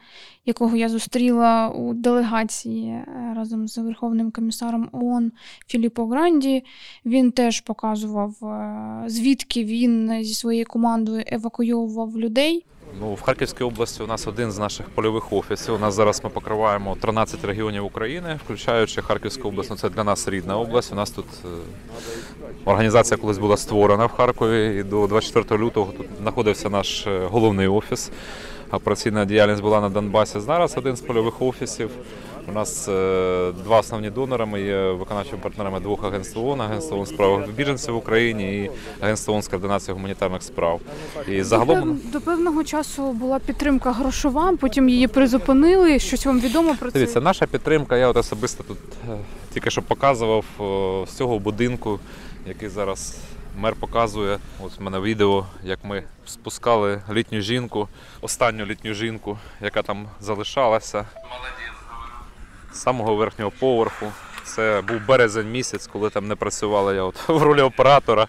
якого 0.47 0.77
я 0.77 0.89
зустріла 0.89 1.69
у 1.69 1.95
делегації 1.95 2.89
е, 2.91 3.07
разом 3.37 3.69
з 3.69 3.79
Верховним 3.79 4.31
комісаром 4.31 4.89
ООН 4.93 5.33
Філіппо 5.67 6.07
Гранді. 6.07 6.65
Він 7.05 7.33
теж 7.33 7.61
показував, 7.61 8.45
е, 8.45 9.05
звідки 9.07 9.65
він 9.65 10.25
зі 10.25 10.35
своєю 10.35 10.65
командою 10.67 11.25
евакуйовував 11.27 12.19
людей. 12.19 12.65
Ну, 13.01 13.15
в 13.15 13.21
Харківській 13.21 13.65
області 13.65 14.03
у 14.03 14.07
нас 14.07 14.27
один 14.27 14.53
з 14.53 14.59
наших 14.59 14.87
польових 14.91 15.33
офісів. 15.33 15.75
У 15.75 15.79
нас 15.79 15.95
зараз 15.95 16.25
ми 16.25 16.31
покриваємо 16.31 16.97
13 17.01 17.45
регіонів 17.45 17.85
України, 17.85 18.39
включаючи 18.45 19.03
Харківську 19.03 19.49
область. 19.49 19.71
Ну, 19.71 19.77
це 19.77 19.89
для 19.89 20.05
нас 20.05 20.29
рідна 20.29 20.59
область. 20.59 20.93
У 20.93 20.95
нас 20.95 21.11
тут 21.11 21.27
е, 21.45 21.49
організація 22.65 23.19
колись 23.19 23.39
була 23.39 23.57
створена 23.57 24.07
в 24.07 24.13
Харкові, 24.13 24.81
і 24.81 24.83
до 24.83 25.07
24 25.07 25.65
лютого 25.65 25.93
тут 25.93 26.07
знаходився 26.21 26.71
наш 26.71 27.07
е, 27.07 27.21
головний 27.31 27.69
офіс. 27.69 28.11
Операційна 28.71 29.25
діяльність 29.25 29.63
була 29.63 29.81
на 29.81 29.89
Донбасі. 29.89 30.41
Зараз 30.41 30.77
один 30.77 30.97
з 30.97 31.01
польових 31.01 31.43
офісів 31.43 31.91
У 32.49 32.53
нас 32.53 32.89
е, 32.89 33.53
два 33.65 33.79
основні 33.81 34.11
донори. 34.11 34.47
Ми 34.47 34.61
є 34.63 34.91
виконавчими 34.91 35.39
партнерами 35.43 35.81
двох 35.81 36.05
агентств 36.05 36.39
ООН, 36.39 36.61
Агентство 36.61 36.97
ООН 36.97 37.07
з 37.07 37.13
прав 37.13 37.49
біженців 37.57 37.95
в 37.95 37.97
Україні 37.97 38.59
і 38.65 38.71
Агентство 39.01 39.35
ООН 39.35 39.43
з 39.43 39.49
координації 39.49 39.95
гуманітарних 39.95 40.43
справ. 40.43 40.81
І 41.29 41.43
загалом 41.43 42.01
до 42.13 42.21
певного 42.21 42.65
часу 42.65 43.13
була 43.13 43.39
підтримка 43.39 43.93
грошова, 43.93 44.57
потім 44.61 44.89
її 44.89 45.09
призупинили. 45.09 45.99
Щось 45.99 46.27
вам 46.27 46.41
відомо 46.41 46.77
про 46.81 46.91
це? 46.91 46.99
Дивіться, 46.99 47.21
наша 47.21 47.47
підтримка, 47.47 47.97
я 47.97 48.09
от 48.09 48.17
особисто 48.17 48.63
тут 48.63 48.79
е, 49.11 49.19
тільки 49.55 49.71
що 49.71 49.83
показував 49.83 50.45
е, 50.61 51.11
з 51.11 51.17
цього 51.17 51.39
будинку, 51.39 52.01
який 52.47 52.69
зараз 52.69 53.19
мер 53.59 53.75
показує. 53.75 54.39
Ось 54.65 54.79
в 54.79 54.83
мене 54.83 55.01
відео, 55.01 55.47
як 55.65 55.79
ми 55.85 56.05
спускали 56.27 57.03
літню 57.13 57.41
жінку, 57.41 57.89
останню 58.21 58.67
літню 58.67 58.95
жінку, 58.95 59.39
яка 59.61 59.83
там 59.83 60.09
залишалася. 60.21 61.05
З 62.77 62.83
самого 62.83 63.15
верхнього 63.17 63.51
поверху. 63.59 64.07
Це 64.45 64.83
був 64.89 65.01
березень 65.09 65.51
місяць, 65.51 65.87
коли 65.87 66.11
там 66.11 66.29
не 66.29 66.35
працювала 66.35 66.95
я 66.95 67.03
от 67.03 67.29
в 67.29 67.43
ролі 67.43 67.61
оператора. 67.61 68.27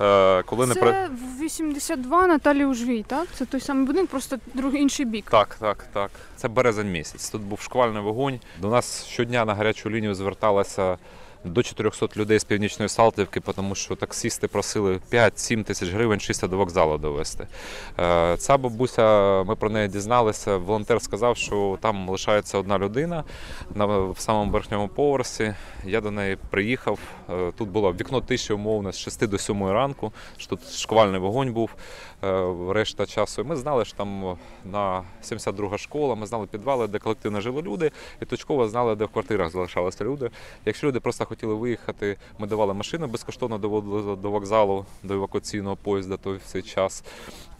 Е, 0.00 0.42
Коли 0.42 0.66
не 0.66 0.74
пра- 0.74 0.92
Це 0.92 1.08
в 1.08 1.40
82 1.42 2.26
Наталі 2.26 2.64
Ужвій, 2.64 3.02
так? 3.08 3.26
Це 3.34 3.44
той 3.44 3.60
самий 3.60 3.86
будинок, 3.86 4.10
просто 4.10 4.36
другий 4.54 4.82
інший 4.82 5.06
бік. 5.06 5.30
Так, 5.30 5.56
так, 5.60 5.84
так. 5.92 6.10
Це 6.36 6.48
березень 6.48 6.92
місяць. 6.92 7.30
Тут 7.30 7.42
був 7.42 7.60
шквальний 7.60 8.02
вогонь. 8.02 8.40
До 8.60 8.68
нас 8.68 9.06
щодня 9.06 9.44
на 9.44 9.54
гарячу 9.54 9.90
лінію 9.90 10.14
зверталося 10.14 10.98
до 11.44 11.62
400 11.62 12.08
людей 12.16 12.38
з 12.38 12.44
північної 12.44 12.88
Салтівки, 12.88 13.40
тому 13.40 13.74
що 13.74 13.96
таксісти 13.96 14.48
просили 14.48 15.00
5-7 15.12 15.64
тисяч 15.64 15.90
гривень 15.90 16.20
чисто 16.20 16.46
до 16.48 16.56
вокзалу 16.56 16.98
довести. 16.98 17.46
Е, 17.98 18.36
Ця 18.36 18.56
бабуся, 18.56 19.42
ми 19.42 19.56
про 19.56 19.70
неї 19.70 19.88
дізналися. 19.88 20.56
Волонтер 20.56 21.02
сказав, 21.02 21.36
що 21.36 21.78
там 21.80 22.08
лишається 22.08 22.58
одна 22.58 22.78
людина 22.78 23.24
на 23.74 23.86
в 23.86 24.18
самому 24.18 24.52
верхньому 24.52 24.88
поверсі. 24.88 25.54
Я 25.84 26.00
до 26.00 26.10
неї 26.10 26.38
приїхав. 26.50 26.98
Е, 27.30 27.52
Тут 27.58 27.68
було 27.68 27.92
вікно 27.92 28.20
тиші 28.20 28.52
умовно 28.52 28.92
з 28.92 28.98
6 28.98 29.26
до 29.26 29.38
7 29.38 29.64
ранку. 29.64 30.12
що 30.36 30.48
Тут 30.48 30.72
шквальний 30.72 31.20
вогонь 31.20 31.52
був 31.52 31.70
е, 32.24 32.54
решта 32.68 33.06
часу. 33.06 33.42
І 33.42 33.44
ми 33.44 33.56
знали, 33.56 33.84
що 33.84 33.96
там 33.96 34.36
на 34.64 35.02
72 35.22 35.78
школа, 35.78 36.14
ми 36.14 36.26
знали 36.26 36.46
підвали, 36.46 36.86
де 36.86 36.98
колективно 36.98 37.40
жили 37.40 37.62
люди, 37.62 37.90
і 38.22 38.24
точково 38.24 38.68
знали, 38.68 38.94
де 38.94 39.04
в 39.04 39.08
квартирах 39.08 39.50
залишалися 39.50 40.04
люди. 40.04 40.30
Якщо 40.66 40.86
люди 40.86 41.00
просто 41.00 41.24
хотіли 41.34 41.54
виїхати, 41.54 42.16
ми 42.38 42.46
давали 42.46 42.74
машину 42.74 43.06
безкоштовно 43.06 43.58
доводили 43.58 44.16
до 44.16 44.30
вокзалу, 44.30 44.86
до 45.02 45.14
евакуаційного 45.14 45.76
поїзда 45.76 46.16
той 46.16 46.36
в 46.36 46.42
цей 46.44 46.62
час. 46.62 47.04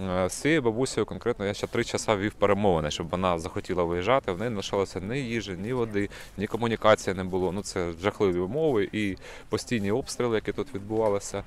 Е, 0.00 0.28
З 0.28 0.32
цією 0.32 0.62
бабусею 0.62 1.06
конкретно 1.06 1.46
я 1.46 1.54
ще 1.54 1.66
три 1.66 1.84
часа 1.84 2.16
вів 2.16 2.32
перемовини, 2.34 2.90
щоб 2.90 3.08
вона 3.08 3.38
захотіла 3.38 3.84
виїжджати. 3.84 4.32
В 4.32 4.38
неї 4.38 4.50
не 4.50 4.56
лишалося 4.56 5.00
ні 5.00 5.18
їжі, 5.18 5.52
ні 5.52 5.72
води, 5.72 6.08
ні 6.38 6.46
комунікації 6.46 7.16
не 7.16 7.24
було. 7.24 7.52
Ну 7.52 7.62
це 7.62 7.92
жахливі 8.02 8.38
умови 8.38 8.88
і 8.92 9.16
постійні 9.48 9.90
обстріли, 9.92 10.34
які 10.34 10.52
тут 10.52 10.74
відбувалися. 10.74 11.44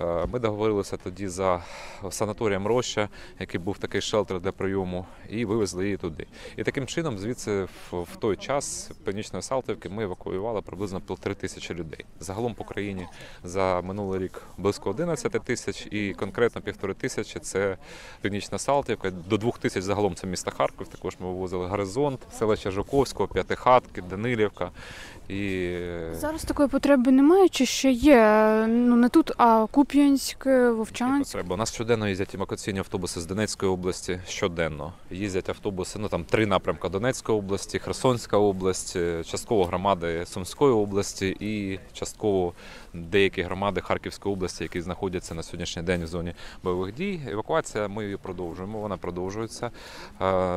Е, 0.00 0.26
Ми 0.32 0.38
договорилися 0.38 0.96
тоді 0.96 1.28
за 1.28 1.62
санаторієм 2.10 2.66
Роща, 2.66 3.08
який 3.40 3.60
був 3.60 3.78
такий 3.78 4.00
шелтер 4.00 4.40
для 4.40 4.52
прийому, 4.52 5.06
і 5.28 5.44
вивезли 5.44 5.84
її 5.84 5.96
туди. 5.96 6.26
І 6.56 6.62
таким 6.64 6.86
чином, 6.86 7.18
звідси 7.18 7.66
в, 7.92 8.16
той 8.16 8.36
час 8.36 8.90
північної 9.04 9.42
Салтівки 9.42 9.88
ми 9.88 10.04
евакуювали 10.04 10.62
приблизно 10.62 11.00
півтори 11.00 11.34
тисячі 11.34 11.74
людей. 11.74 12.04
Загалом 12.20 12.54
по 12.54 12.64
країні 12.64 13.06
за 13.44 13.80
минулий 13.80 14.20
рік 14.20 14.42
близько 14.58 14.90
11 14.90 15.32
тисяч, 15.32 15.88
і 15.90 16.14
конкретно 16.14 16.60
півтори 16.60 16.94
тисячі 16.94 17.40
це 17.40 17.76
північна 18.20 18.58
Салтівка. 18.58 19.10
До 19.10 19.36
двох 19.36 19.58
тисяч 19.58 19.82
загалом 19.82 20.14
це 20.14 20.26
місто 20.26 20.50
Харків. 20.50 20.88
Також 20.88 21.16
ми 21.20 21.26
вивозили 21.26 21.66
Горизонт, 21.66 22.20
селища 22.38 22.70
Жуковського, 22.70 23.28
П'ятихатки, 23.28 24.02
Данилівка. 24.02 24.70
І 25.28 25.76
Зараз 26.12 26.44
такої 26.44 26.68
потреби 26.68 27.12
немає, 27.12 27.48
чи 27.48 27.66
ще 27.66 27.90
є? 27.90 28.64
Ну 28.68 28.96
не 28.96 29.08
тут, 29.08 29.32
а 29.36 29.66
Куп'янськ, 29.90 30.46
Вовчанськ. 30.76 31.32
Треба. 31.32 31.54
У 31.54 31.58
нас 31.58 31.74
щоденно 31.74 32.08
їздять 32.08 32.34
евакуаційні 32.34 32.78
автобуси 32.78 33.20
з 33.20 33.26
Донецької 33.26 33.72
області. 33.72 34.20
Щоденно 34.28 34.92
їздять 35.10 35.48
автобуси. 35.48 35.98
Ну 35.98 36.08
там 36.08 36.24
три 36.24 36.46
напрямки 36.46 36.88
Донецької 36.88 37.38
області, 37.38 37.78
Херсонська 37.78 38.36
область, 38.36 38.96
е, 38.96 39.24
частково 39.24 39.64
громади 39.64 40.24
Сумської 40.26 40.72
області 40.72 41.36
і 41.40 41.78
частково 41.92 42.52
деякі 42.94 43.42
громади 43.42 43.80
Харківської 43.80 44.34
області, 44.34 44.64
які 44.64 44.80
знаходяться 44.80 45.34
на 45.34 45.42
сьогоднішній 45.42 45.82
день 45.82 46.04
в 46.04 46.06
зоні 46.06 46.34
бойових 46.62 46.94
дій. 46.94 47.20
Евакуація 47.28 47.88
ми 47.88 48.04
її 48.04 48.16
продовжуємо. 48.16 48.78
Вона 48.78 48.96
продовжується 48.96 49.66
е, 49.66 49.72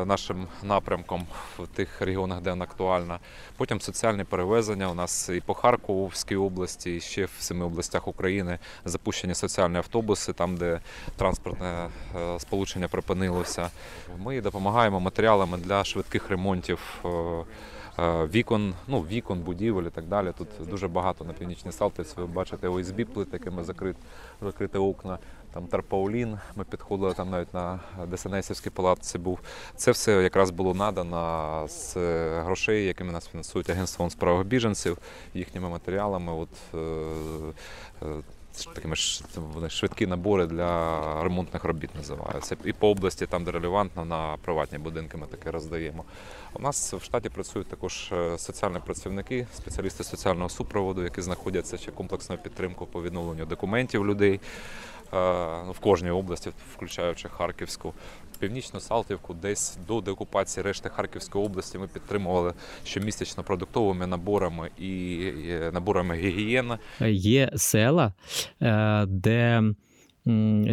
нашим 0.06 0.48
напрямком 0.64 1.28
в 1.60 1.68
тих 1.68 2.02
регіонах, 2.02 2.42
де 2.42 2.50
вона 2.50 2.66
актуальна. 2.66 3.20
Потім 3.58 3.82
соціальні 3.82 4.24
перевезення. 4.24 4.92
У 4.92 4.94
нас 4.94 5.30
і 5.30 5.40
по 5.40 5.54
Харковській 5.54 6.36
області, 6.36 6.96
і 6.96 7.00
ще 7.00 7.26
в 7.26 7.32
семи 7.40 7.66
областях 7.66 8.08
України 8.08 8.60
запущені 8.86 9.36
соціальні 9.36 9.78
автобуси, 9.78 10.34
там, 10.34 10.58
де 10.58 10.80
транспортне 11.16 11.90
е, 12.16 12.40
сполучення 12.40 12.88
припинилося. 12.88 13.70
Ми 14.18 14.42
допомагаємо 14.42 15.00
матеріалами 15.00 15.58
для 15.58 15.84
швидких 15.84 16.30
ремонтів. 16.30 17.04
Е, 18.00 18.26
Вікон, 18.26 18.74
ну 18.88 19.02
вікон, 19.02 19.40
будівель 19.40 19.84
і 19.84 19.90
так 19.90 20.06
далі. 20.06 20.32
Тут 20.38 20.48
дуже 20.70 20.88
багато 20.88 21.24
на 21.24 21.34
північній 21.34 21.72
Салтиці. 21.72 22.14
Ви 22.18 22.26
бачите 22.26 22.68
ОСБ 22.68 23.06
плит, 23.06 23.34
якими 23.34 23.64
закрит, 23.64 23.96
закриті 24.42 24.78
окна. 24.78 25.18
Там 25.54 25.68
Тарпаулін. 25.68 26.40
Ми 26.56 26.64
підходили 26.64 27.14
там 27.14 27.30
навіть 27.30 27.54
на 27.54 27.80
Десенесівській 28.08 28.70
палатці 28.70 29.18
був. 29.18 29.40
Це 29.76 29.92
все 29.92 30.24
якраз 30.24 30.52
було 30.52 30.74
надано 30.74 31.66
з 31.68 31.98
е, 31.98 32.42
грошей, 32.46 32.86
якими 32.86 33.12
нас 33.12 33.28
фінансують 33.28 33.70
Агентство 33.70 34.10
з 34.10 34.44
біженців, 34.46 34.98
їхніми 35.34 35.70
матеріалами. 35.70 36.34
От, 36.34 36.50
е, 38.02 38.06
такими 38.76 38.96
ж 38.96 39.24
вони 39.36 39.70
швидкі 39.70 40.08
набори 40.08 40.46
для 40.46 41.24
ремонтних 41.24 41.64
робіт 41.64 41.96
називаються. 41.96 42.58
І 42.66 42.74
по 42.74 42.90
області, 42.90 43.26
там 43.26 43.44
де 43.44 43.52
релевантно, 43.52 44.06
на 44.06 44.38
приватні 44.38 44.78
будинки 44.78 45.18
ми 45.18 45.28
таке 45.28 45.52
роздаємо. 45.52 46.04
У 46.54 46.62
нас 46.62 46.94
в 46.94 47.04
штаті 47.04 47.30
працюють 47.30 47.68
також 47.68 48.10
е, 48.12 48.38
соціальні 48.38 48.80
працівники, 48.86 49.48
спеціалісти 49.56 50.04
соціального 50.04 50.50
супроводу, 50.50 51.04
які 51.04 51.22
знаходяться 51.22 51.78
ще 51.78 51.92
комплексну 51.92 52.38
підтримку 52.38 52.86
по 52.86 53.04
відновленню 53.04 53.46
документів 53.46 54.06
людей 54.06 54.40
в 55.72 55.80
кожній 55.80 56.10
області, 56.10 56.50
включаючи 56.76 57.30
Харківську. 57.30 57.94
Північну 58.40 58.80
Салтівку, 58.80 59.34
десь 59.34 59.78
до 59.88 60.02
деокупації 60.02 60.64
решти 60.64 60.90
Харківської 60.90 61.46
області 61.46 61.78
ми 61.78 61.88
підтримували 61.88 62.54
щомісячно 62.84 63.44
продуктовими 63.44 64.08
наборами 64.08 64.70
і 64.78 65.20
е, 65.50 65.72
наборами 65.74 66.16
гігієни. 66.16 66.78
Є 67.10 67.52
села, 67.56 68.14
е, 68.62 69.06
де 69.06 69.64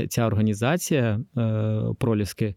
ця 0.09 0.27
організація 0.27 1.21
е, 1.37 1.83
проліски 1.99 2.45
е, 2.45 2.55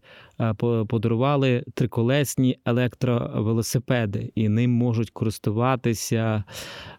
подарували 0.88 1.64
триколесні 1.74 2.58
електровелосипеди, 2.64 4.32
і 4.34 4.48
ним 4.48 4.70
можуть 4.70 5.10
користуватися, 5.10 6.44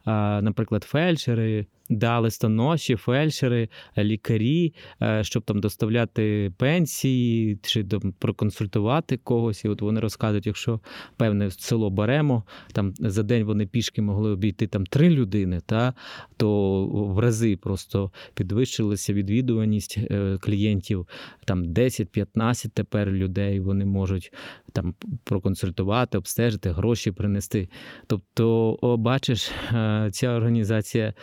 е, 0.08 0.42
наприклад, 0.42 0.84
фельдшери. 0.84 1.66
Да, 1.90 2.20
листоноші, 2.20 2.96
фельдшери, 2.96 3.70
лікарі, 3.98 4.74
е, 5.02 5.24
щоб 5.24 5.44
там 5.44 5.60
доставляти 5.60 6.54
пенсії 6.58 7.60
чи 7.62 7.86
проконсультувати 8.20 9.18
когось. 9.18 9.66
І 9.66 9.70
от 9.70 9.82
вони 9.82 10.00
розказують, 10.00 10.48
якщо 10.48 10.80
певне 11.18 11.52
село 11.52 11.90
беремо, 11.90 12.44
там 12.74 12.94
за 13.00 13.24
день 13.24 13.44
вони 13.44 13.68
пішки 13.68 14.02
могли 14.02 14.30
обійти 14.30 14.68
там 14.68 14.86
три 14.86 15.10
людини, 15.10 15.62
та 15.66 15.94
то 16.38 16.86
в 16.88 17.20
рази 17.20 17.58
просто 17.58 18.12
підвищилася 18.34 19.14
відвідуваність 19.14 19.98
е, 19.98 20.38
клієнтів. 20.42 21.08
Там 21.46 21.64
10-15 21.64 22.70
тепер 22.74 23.12
людей 23.12 23.25
вони 23.60 23.86
можуть 23.86 24.34
там 24.72 24.94
проконсультувати, 25.24 26.18
обстежити, 26.18 26.72
гроші 26.72 27.12
принести. 27.12 27.70
Тобто, 28.08 28.78
о, 28.82 28.98
бачиш, 28.98 29.52
е, 29.74 30.10
ця 30.12 30.30
організація 30.30 31.14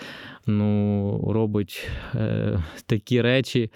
ну, 0.47 1.31
робить 1.33 1.89
е, 2.15 2.63
такі 2.87 3.23
речі, 3.23 3.71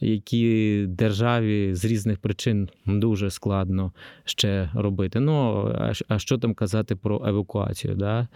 які 0.00 0.84
державі 0.88 1.74
з 1.74 1.84
різних 1.84 2.18
причин 2.18 2.68
дуже 2.86 3.30
складно 3.30 3.92
ще 4.24 4.70
робити. 4.74 5.20
Ну, 5.20 5.68
а 6.08 6.18
що 6.18 6.38
там 6.38 6.54
казати 6.54 6.96
про 6.96 7.22
евакуацію? 7.26 7.94
Да? 7.94 8.28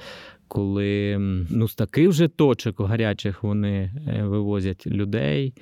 Коли 0.55 1.17
ну, 1.51 1.69
з 1.69 1.75
таких 1.75 2.09
вже 2.09 2.29
точок 2.29 2.81
гарячих 2.81 3.43
вони 3.43 3.93
е, 4.09 4.23
вивозять 4.23 4.87
людей, 4.87 5.55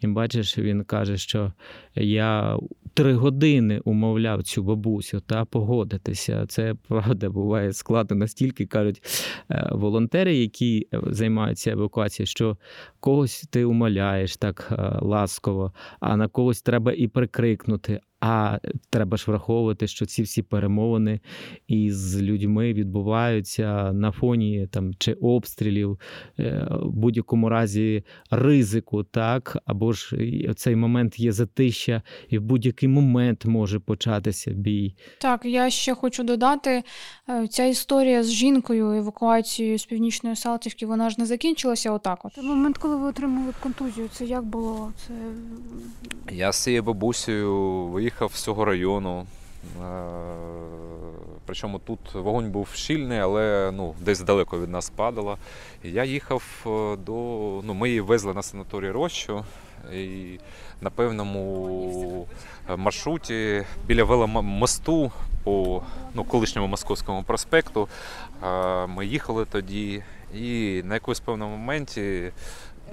і 0.00 0.06
бачиш, 0.06 0.58
він 0.58 0.84
каже, 0.84 1.16
що 1.16 1.52
я 1.94 2.58
три 2.94 3.14
години 3.14 3.80
умовляв 3.84 4.42
цю 4.42 4.62
бабусю 4.62 5.20
та 5.20 5.44
погодитися. 5.44 6.46
Це 6.48 6.74
правда 6.88 7.30
буває 7.30 7.72
складно 7.72 8.16
настільки 8.16 8.66
кажуть 8.66 9.02
е, 9.50 9.68
волонтери, 9.72 10.36
які 10.36 10.88
е, 10.94 11.00
займаються 11.06 11.70
евакуацією, 11.70 12.26
що 12.26 12.56
когось 13.00 13.42
ти 13.50 13.64
умоляєш 13.64 14.36
так 14.36 14.72
ласково, 15.02 15.72
а 16.00 16.16
на 16.16 16.28
когось 16.28 16.62
треба 16.62 16.92
і 16.92 17.08
прикрикнути. 17.08 18.00
А 18.20 18.58
треба 18.90 19.16
ж 19.16 19.24
враховувати, 19.26 19.86
що 19.86 20.06
ці 20.06 20.22
всі 20.22 20.42
перемовини 20.42 21.20
із 21.68 22.22
людьми 22.22 22.72
відбуваються 22.72 23.92
на 23.92 24.12
фоні 24.12 24.68
там 24.70 24.94
чи 24.98 25.12
обстрілів, 25.12 26.00
е, 26.38 26.68
в 26.70 26.90
будь-якому 26.90 27.48
разі 27.48 28.04
ризику, 28.30 29.04
так 29.04 29.58
або 29.64 29.92
ж 29.92 30.16
цей 30.56 30.76
момент 30.76 31.18
є 31.18 31.32
затища, 31.32 32.02
і 32.28 32.38
в 32.38 32.42
будь-який 32.42 32.88
момент 32.88 33.44
може 33.44 33.78
початися 33.78 34.50
бій. 34.50 34.94
Так, 35.18 35.44
я 35.44 35.70
ще 35.70 35.94
хочу 35.94 36.22
додати, 36.22 36.82
е, 37.28 37.48
ця 37.48 37.64
історія 37.64 38.22
з 38.22 38.30
жінкою, 38.30 38.92
евакуацією 38.92 39.78
з 39.78 39.86
північної 39.86 40.36
Салтівки, 40.36 40.86
вона 40.86 41.10
ж 41.10 41.16
не 41.18 41.26
закінчилася 41.26 41.92
отак. 41.92 42.24
От. 42.24 42.42
Момент, 42.42 42.78
коли 42.78 42.96
ви 42.96 43.08
отримали 43.08 43.52
контузію, 43.62 44.08
це 44.12 44.24
як 44.24 44.44
було? 44.44 44.92
Це 45.06 45.14
Я 46.34 46.52
з 46.52 46.62
цією 46.62 46.82
бабусею 46.82 47.86
виїхав 47.86 48.05
з 48.34 48.42
цього 48.42 48.64
району. 48.64 49.26
Е, 49.82 50.04
Причому 51.46 51.78
тут 51.78 52.14
вогонь 52.14 52.50
був 52.50 52.68
щільний, 52.74 53.18
але 53.18 53.70
ну, 53.74 53.94
десь 54.00 54.20
далеко 54.20 54.60
від 54.60 54.70
нас 54.70 54.90
падало. 54.90 55.38
Я 55.84 56.04
їхав 56.04 56.42
е, 56.66 56.96
до. 56.96 57.12
Ну, 57.64 57.74
ми 57.74 57.88
її 57.88 58.00
везли 58.00 58.34
на 58.34 58.42
санаторій 58.42 58.90
Рощу. 58.90 59.44
І 59.92 60.38
на 60.80 60.90
певному 60.90 62.28
е, 62.70 62.76
маршруті 62.76 63.64
біля 63.86 64.04
веломосту 64.04 65.12
по 65.44 65.82
ну, 66.14 66.24
колишньому 66.24 66.68
московському 66.68 67.22
проспекту 67.22 67.88
ми 68.88 69.06
їхали 69.06 69.44
тоді, 69.44 70.02
і 70.34 70.82
на 70.84 70.94
якомусь 70.94 71.20
певному 71.20 71.56
моменті, 71.56 72.32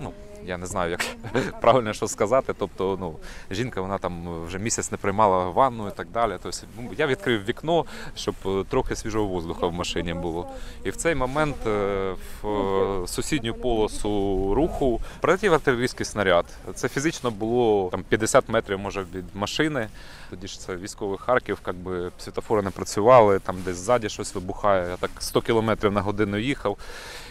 ну, 0.04 0.12
я 0.46 0.58
не 0.58 0.66
знаю, 0.66 0.92
як 0.92 1.06
правильно 1.62 1.94
що 1.94 2.08
сказати. 2.08 2.54
Тобто, 2.60 2.98
ну, 3.00 3.16
жінка 3.52 3.82
вона 3.82 3.98
там 3.98 4.44
вже 4.46 4.60
місяць 4.60 4.92
не 4.92 4.98
приймала 4.98 5.50
ванну 5.50 5.88
і 5.88 5.92
так 5.92 6.08
далі. 6.08 6.38
Тобто, 6.44 6.58
ну, 6.78 6.92
я 6.98 7.08
відкрив 7.08 7.46
вікно, 7.46 7.86
щоб 8.16 8.36
е, 8.46 8.64
трохи 8.70 8.96
свіжого 8.96 9.26
воздуха 9.26 9.68
в 9.68 9.74
машині 9.74 10.14
було. 10.14 10.48
І 10.84 10.90
в 10.90 10.96
цей 10.96 11.16
момент 11.16 11.56
е, 11.68 12.14
в 12.42 12.48
е, 12.48 13.08
сусідню 13.08 13.54
полосу 13.54 14.10
руху 14.56 15.02
прилетів 15.22 15.54
артилерійський 15.54 16.06
снаряд. 16.06 16.46
Це 16.76 16.90
фізично 16.90 17.32
було 17.32 17.90
там 17.92 18.04
50 18.10 18.50
метрів, 18.50 18.80
може, 18.80 19.06
від 19.16 19.26
машини. 19.34 19.88
Тоді 20.30 20.48
ж 20.48 20.60
це 20.60 20.76
військовий 20.76 21.18
Харків, 21.18 21.60
якби 21.68 22.12
світофори 22.18 22.62
не 22.62 22.70
працювали, 22.70 23.40
там 23.40 23.56
десь 23.66 23.78
ззаді 23.78 24.10
щось 24.10 24.36
вибухає. 24.36 24.90
Я 24.90 24.98
так 24.98 25.12
100 25.20 25.42
км 25.42 25.72
на 25.82 26.02
годину 26.02 26.38
їхав. 26.38 26.78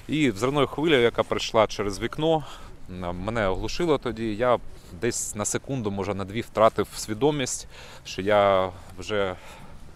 І 0.08 0.30
взривною 0.30 0.66
хвилею, 0.66 1.02
яка 1.02 1.22
прийшла 1.22 1.66
через 1.66 2.00
вікно, 2.00 2.44
мене 3.00 3.46
оглушило 3.46 3.98
тоді. 3.98 4.34
Я 4.34 4.58
десь 5.00 5.34
на 5.34 5.44
секунду, 5.44 5.90
може 5.90 6.14
на 6.14 6.24
дві, 6.24 6.40
втратив 6.40 6.88
свідомість, 6.96 7.68
що 8.04 8.22
я 8.22 8.70
вже 8.98 9.36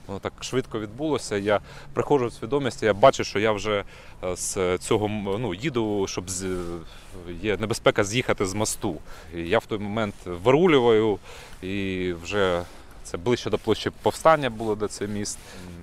ну, 0.08 0.18
так 0.18 0.32
швидко 0.40 0.80
відбулося. 0.80 1.36
Я 1.36 1.60
приходжу 1.92 2.26
в 2.26 2.32
свідомість, 2.32 2.82
я 2.82 2.94
бачу, 2.94 3.24
що 3.24 3.38
я 3.38 3.52
вже 3.52 3.84
е, 4.24 4.36
з 4.36 4.78
цього 4.78 5.08
ну, 5.38 5.54
їду, 5.54 6.06
щоб 6.08 6.30
з... 6.30 6.56
є 7.42 7.56
небезпека 7.56 8.04
з'їхати 8.04 8.46
з 8.46 8.54
мосту. 8.54 8.96
І 9.36 9.40
я 9.40 9.58
в 9.58 9.66
той 9.66 9.78
момент 9.78 10.14
вирулюваю 10.24 11.18
і 11.62 12.12
вже. 12.22 12.62
Це 13.06 13.16
ближче 13.16 13.50
до 13.50 13.58
площі 13.58 13.90
повстання 14.02 14.50
було 14.50 14.74
до 14.74 14.88
цей 14.88 15.08
міст. 15.08 15.38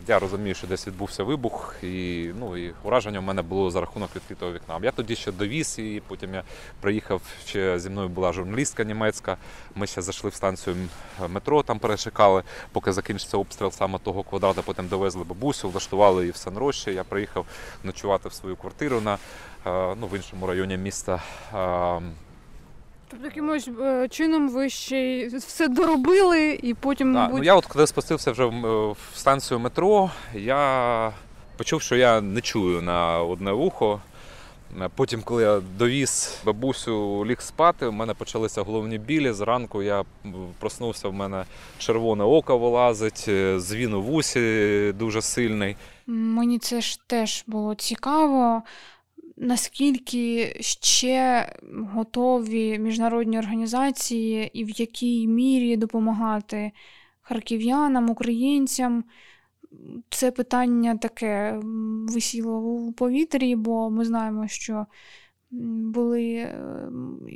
Я 0.08 0.20
розумію, 0.20 0.56
що 0.56 0.68
десь 0.68 0.88
відбувся 0.88 1.24
вибух, 1.24 1.76
і 1.84 2.30
ну 2.40 2.58
і 2.58 2.74
ураження 2.84 3.20
в 3.20 3.24
мене 3.24 3.42
було 3.42 3.72
за 3.72 3.80
рахунок 3.80 4.10
відкритого 4.16 4.52
вікна. 4.52 4.80
Я 4.84 4.92
тоді 4.92 5.16
ще 5.16 5.32
довіз 5.32 5.80
і 5.80 6.02
потім 6.08 6.34
я 6.34 6.44
приїхав. 6.82 7.22
Ще 7.46 7.80
зі 7.80 7.90
мною 7.90 8.10
була 8.10 8.34
журналістка 8.34 8.84
німецька. 8.84 9.38
Ми 9.76 9.88
ще 9.88 10.02
зайшли 10.02 10.30
в 10.30 10.34
станцію 10.34 10.76
метро, 11.30 11.64
там 11.64 11.80
перечекали, 11.80 12.44
поки 12.72 12.92
закінчиться 12.92 13.38
обстріл 13.38 13.72
саме 13.72 14.00
того 14.00 14.24
квадрата. 14.24 14.62
Потім 14.62 14.88
довезли 14.88 15.24
бабусю, 15.24 15.70
влаштували 15.70 16.22
її 16.22 16.32
в 16.32 16.36
Санрощі. 16.36 16.94
Я 16.94 17.04
приїхав 17.04 17.46
ночувати 17.84 18.30
в 18.30 18.34
свою 18.34 18.56
квартиру 18.56 19.02
на 19.02 19.14
е, 19.14 19.96
ну, 20.00 20.08
в 20.08 20.16
іншому 20.16 20.48
районі 20.48 20.78
міста. 20.78 21.22
Е, 23.13 23.17
Тобто 23.21 23.26
якимось 23.26 23.69
е, 23.82 24.08
чином 24.08 24.49
ви 24.49 24.69
ще 24.69 24.97
й 24.99 25.28
все 25.38 25.67
доробили 25.67 26.60
і 26.63 26.73
потім, 26.73 27.13
Так, 27.13 27.21
мабуть, 27.23 27.38
ну 27.38 27.43
я 27.43 27.56
от 27.56 27.65
коли 27.65 27.88
спустився 27.88 28.32
вже 28.32 28.45
в, 28.45 28.49
м- 28.54 28.91
в 28.91 28.97
станцію 29.15 29.60
метро, 29.60 30.12
я 30.34 31.12
почув, 31.58 31.82
що 31.82 31.95
я 31.95 32.21
не 32.21 32.41
чую 32.41 32.82
на 32.82 33.19
одне 33.19 33.52
вухо. 33.52 34.02
Е, 34.82 34.89
Потім, 34.95 35.21
коли 35.21 35.43
я 35.43 35.62
довіз 35.78 36.38
бабусю 36.45 37.26
ліг 37.26 37.41
спати, 37.41 37.88
в 37.88 37.93
мене 37.93 38.13
почалися 38.13 38.62
головні 38.62 38.97
білі. 38.97 39.32
Зранку 39.32 39.84
я 39.84 39.99
м, 39.99 40.34
проснувся, 40.60 41.08
в 41.08 41.13
мене 41.13 41.45
червоне 41.78 42.23
око 42.23 42.58
вилазить, 42.58 43.26
е, 43.28 43.60
звін 43.60 43.93
у 43.93 44.02
вусі 44.02 44.93
дуже 44.99 45.21
сильний. 45.21 45.76
Мені 46.08 46.60
це 46.60 46.82
ж 46.82 46.99
теж 47.08 47.43
було 47.47 47.76
цікаво, 47.76 48.62
наскільки 49.38 50.56
ще 50.60 51.50
готові 51.93 52.80
міжнародні 52.80 53.39
організації 53.39 54.52
і 54.54 54.63
в 54.63 54.69
якій 54.69 55.28
мірі 55.28 55.78
допомагати 55.78 56.72
харків'янам, 57.22 58.10
українцям. 58.10 59.04
Це 60.10 60.32
питання 60.32 60.98
таке 60.98 61.60
висіло 62.08 62.60
у 62.60 62.91
повітрі, 62.91 63.56
бо 63.56 63.89
ми 63.89 64.06
знаємо, 64.06 64.48
що 64.48 64.86
були, 65.54 66.34
е, 66.34 66.88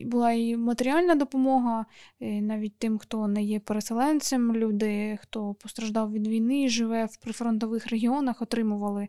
була 0.05 0.31
і 0.31 0.57
матеріальна 0.57 1.15
допомога, 1.15 1.85
е, 2.19 2.41
навіть 2.41 2.77
тим, 2.77 2.97
хто 2.97 3.27
не 3.27 3.43
є 3.43 3.59
переселенцем, 3.59 4.55
люди, 4.55 5.17
хто 5.21 5.53
постраждав 5.53 6.11
від 6.11 6.27
війни, 6.27 6.69
живе 6.69 7.05
в 7.05 7.17
прифронтових 7.17 7.87
регіонах, 7.87 8.41
отримували 8.41 9.07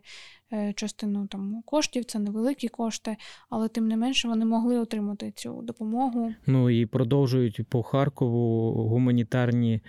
частину 0.75 1.27
там 1.27 1.61
коштів, 1.65 2.05
це 2.05 2.19
невеликі 2.19 2.67
кошти, 2.67 3.17
але 3.49 3.67
тим 3.67 3.87
не 3.87 3.97
менше 3.97 4.27
вони 4.27 4.45
могли 4.45 4.79
отримати 4.79 5.31
цю 5.31 5.61
допомогу. 5.61 6.33
Ну 6.47 6.69
і 6.69 6.85
продовжують 6.85 7.61
по 7.69 7.83
Харкову 7.83 8.71
гуманітарні 8.87 9.81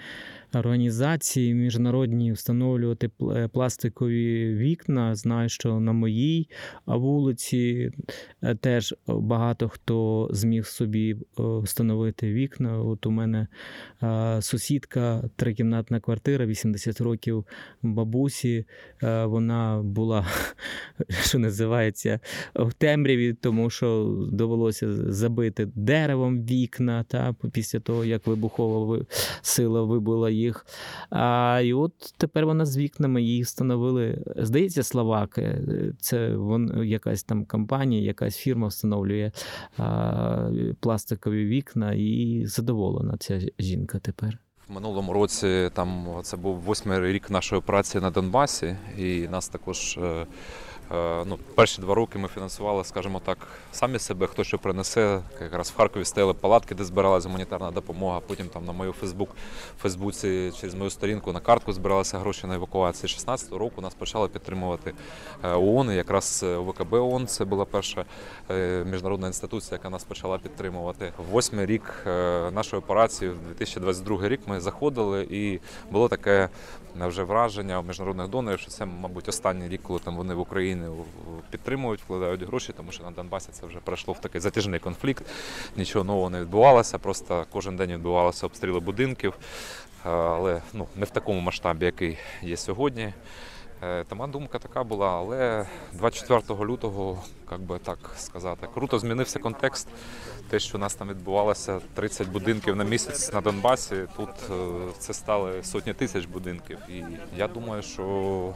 організації 0.54 1.54
міжнародні 1.54 2.32
встановлювати 2.32 3.10
е, 3.20 3.48
пластикові 3.48 4.54
вікна. 4.54 5.14
Знаю, 5.14 5.48
що 5.48 5.80
на 5.80 5.92
моїй 5.92 6.48
вулиці 6.86 7.90
е, 8.42 8.54
теж 8.54 8.94
багато 9.06 9.68
хто 9.68 10.28
зміг 10.32 10.66
собі 10.66 11.12
е, 11.12 11.16
встановити 11.62 12.32
вікна. 12.32 12.78
От 12.78 13.06
у 13.06 13.10
мене 13.10 13.46
е, 14.02 14.42
сусідка, 14.42 15.30
трикімнатна 15.36 16.00
квартира, 16.00 16.46
80 16.46 17.00
років 17.00 17.46
бабусі. 17.82 18.64
Е, 19.02 19.24
Вона 19.24 19.82
була, 19.84 20.26
що 21.08 21.38
називається, 21.38 22.20
в 22.54 22.72
темряві, 22.72 23.32
тому 23.32 23.70
що 23.70 24.16
довелося 24.32 25.12
забити 25.12 25.68
деревом 25.74 26.42
вікна 26.42 27.04
та 27.04 27.34
після 27.52 27.80
того, 27.80 28.04
як 28.04 28.26
вибухова 28.26 29.04
сила 29.42 29.82
вибила 29.82 30.30
їх. 30.30 30.66
А, 31.10 31.60
і 31.64 31.72
от 31.72 31.92
тепер 32.16 32.46
вона 32.46 32.66
з 32.66 32.78
вікнами 32.78 33.22
її 33.22 33.42
встановили. 33.42 34.24
Здається, 34.36 34.82
словаки. 34.82 35.58
Це 36.00 36.36
вон, 36.36 36.84
якась 36.84 37.22
там 37.22 37.44
компанія, 37.44 38.02
якась 38.02 38.36
фірма 38.36 38.66
встановлює 38.66 39.32
а, 39.76 40.50
пластикові 40.80 41.46
вікна, 41.46 41.92
і 41.92 42.42
задоволена 42.46 43.16
ця 43.18 43.40
жінка 43.58 43.98
тепер. 43.98 44.38
В 44.70 44.72
минулому 44.72 45.12
році 45.12 45.70
там 45.74 46.06
це 46.22 46.36
був 46.36 46.56
восьмий 46.56 47.00
рік 47.12 47.30
нашої 47.30 47.60
праці 47.60 48.00
на 48.00 48.10
Донбасі, 48.10 48.76
і 48.98 49.28
нас 49.28 49.48
також. 49.48 49.98
Е, 50.90 50.96
е, 50.96 51.24
Ну, 51.26 51.38
перші 51.54 51.80
два 51.80 51.94
роки 51.94 52.18
ми 52.18 52.28
фінансували, 52.28 52.84
скажімо 52.84 53.20
так, 53.24 53.38
самі 53.72 53.98
себе, 53.98 54.26
хто 54.26 54.44
що 54.44 54.58
принесе. 54.58 55.20
Якраз 55.40 55.70
в 55.70 55.76
Харкові 55.76 56.04
стояли 56.04 56.34
палатки, 56.34 56.74
де 56.74 56.84
збиралася 56.84 57.28
гуманітарна 57.28 57.70
допомога. 57.70 58.20
Потім 58.20 58.48
там 58.48 58.64
на 58.64 58.72
мою 58.72 58.92
Фейсбук, 58.92 59.30
Фейсбуці 59.82 60.52
через 60.60 60.74
мою 60.74 60.90
сторінку 60.90 61.32
на 61.32 61.40
картку 61.40 61.72
збиралися 61.72 62.18
гроші 62.18 62.46
на 62.46 62.54
евакуацію. 62.54 63.08
16-го 63.08 63.58
року 63.58 63.80
нас 63.80 63.94
почали 63.94 64.28
підтримувати 64.28 64.92
е, 65.44 65.48
ООН. 65.48 65.92
І 65.92 65.94
якраз 65.94 66.44
е, 66.44 66.56
ВКБ 66.56 66.92
ООН 66.94 67.26
це 67.26 67.44
була 67.44 67.64
перша 67.64 68.04
е, 68.50 68.84
міжнародна 68.84 69.26
інституція, 69.26 69.78
яка 69.78 69.90
нас 69.90 70.04
почала 70.04 70.38
підтримувати. 70.38 71.12
Восьмий 71.30 71.66
рік 71.66 71.94
е, 72.06 72.50
нашої 72.50 72.82
операції, 72.82 73.30
в 73.30 73.38
2022 73.48 74.28
рік, 74.28 74.40
ми 74.46 74.60
заходили, 74.60 75.26
і 75.30 75.60
було 75.90 76.08
таке 76.08 76.48
е, 77.00 77.06
вже 77.06 77.22
враження 77.22 77.78
у 77.78 77.82
міжнародних 77.82 78.28
донорів, 78.28 78.58
що 78.58 78.70
це, 78.70 78.84
мабуть, 78.84 79.28
останній 79.28 79.68
рік, 79.68 79.82
коли 79.82 79.98
там 79.98 80.16
вони 80.16 80.34
в 80.34 80.40
Україні 80.40 80.79
підтримують, 81.50 82.00
вкладають 82.00 82.42
гроші, 82.42 82.72
тому 82.76 82.92
що 82.92 83.04
на 83.04 83.10
Донбасі 83.10 83.48
це 83.52 83.66
вже 83.66 83.78
пройшло 83.78 84.14
в 84.14 84.20
такий 84.20 84.40
затяжний 84.40 84.80
конфлікт. 84.80 85.24
Нічого 85.76 86.04
нового 86.04 86.30
не 86.30 86.40
відбувалося, 86.40 86.98
просто 86.98 87.46
кожен 87.52 87.76
день 87.76 87.92
відбувалися 87.92 88.46
обстріли 88.46 88.80
будинків, 88.80 89.34
е, 90.06 90.10
але 90.10 90.62
ну, 90.72 90.86
не 90.96 91.06
в 91.06 91.10
такому 91.10 91.40
масштабі, 91.40 91.84
який 91.84 92.18
є 92.42 92.56
сьогодні. 92.56 93.12
Е, 93.82 94.04
Та 94.04 94.14
моя 94.14 94.32
думка 94.32 94.58
така 94.58 94.84
була, 94.84 95.08
але 95.08 95.66
24 95.92 96.64
лютого, 96.64 97.22
як 97.50 97.60
би 97.60 97.78
так 97.78 97.98
сказати, 98.16 98.68
круто 98.74 98.98
змінився 98.98 99.38
контекст. 99.38 99.88
Те, 100.50 100.58
що 100.58 100.78
у 100.78 100.80
нас 100.80 100.94
там 100.94 101.08
відбувалося 101.08 101.80
30 101.94 102.28
будинків 102.28 102.76
на 102.76 102.84
місяць 102.84 103.32
на 103.32 103.40
Донбасі, 103.40 103.96
тут 104.16 104.28
е, 104.50 104.54
це 104.98 105.14
стали 105.14 105.62
сотні 105.62 105.94
тисяч 105.94 106.26
будинків. 106.26 106.78
І 106.88 107.02
я 107.36 107.48
думаю, 107.48 107.82
що 107.82 108.54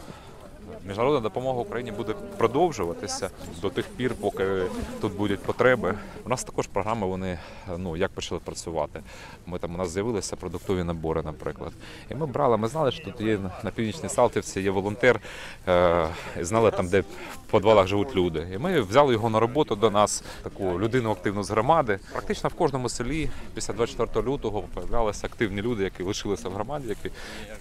міжнародна 0.87 1.21
допомога 1.21 1.61
Україні 1.61 1.93
буде 1.93 2.15
продовжуватися 2.39 3.31
до 3.63 3.71
тих 3.71 3.87
пір, 3.89 4.15
поки 4.21 4.63
тут 5.01 5.17
будуть 5.17 5.41
потреби. 5.41 5.95
У 6.27 6.29
нас 6.29 6.45
також 6.45 6.67
програми 6.67 7.07
вони 7.07 7.39
ну 7.79 7.97
як 7.97 8.11
почали 8.11 8.41
працювати. 8.45 9.01
Ми 9.47 9.59
там 9.59 9.75
у 9.75 9.79
нас 9.79 9.91
з'явилися 9.91 10.37
продуктові 10.37 10.85
набори, 10.85 11.23
наприклад. 11.23 11.73
І 12.11 12.15
ми 12.15 12.27
брали, 12.27 12.57
ми 12.57 12.69
знали, 12.69 12.93
що 12.93 13.05
тут 13.05 13.21
є 13.21 13.39
на 13.63 13.71
північній 13.71 14.09
Салтівці 14.09 14.61
є 14.61 14.71
волонтер, 14.71 15.21
е, 15.69 16.09
знали 16.41 16.71
там, 16.71 16.89
де 16.89 17.01
в 17.01 17.53
підвалах 17.53 17.87
живуть 17.87 18.17
люди. 18.17 18.49
І 18.55 18.59
ми 18.59 18.81
взяли 18.81 19.13
його 19.13 19.31
на 19.31 19.41
роботу 19.41 19.77
до 19.77 19.91
нас, 19.91 20.25
таку 20.43 20.81
людину 20.81 21.11
активну 21.11 21.43
з 21.43 21.51
громади. 21.51 21.99
Практично 22.13 22.49
в 22.49 22.55
кожному 22.55 22.89
селі 22.89 23.31
після 23.55 23.75
24 23.75 24.27
лютого 24.27 24.65
появлялися 24.75 25.27
активні 25.27 25.63
люди, 25.63 25.85
які 25.85 26.03
лишилися 26.03 26.49
в 26.49 26.53
громаді, 26.53 26.89
які 26.89 27.11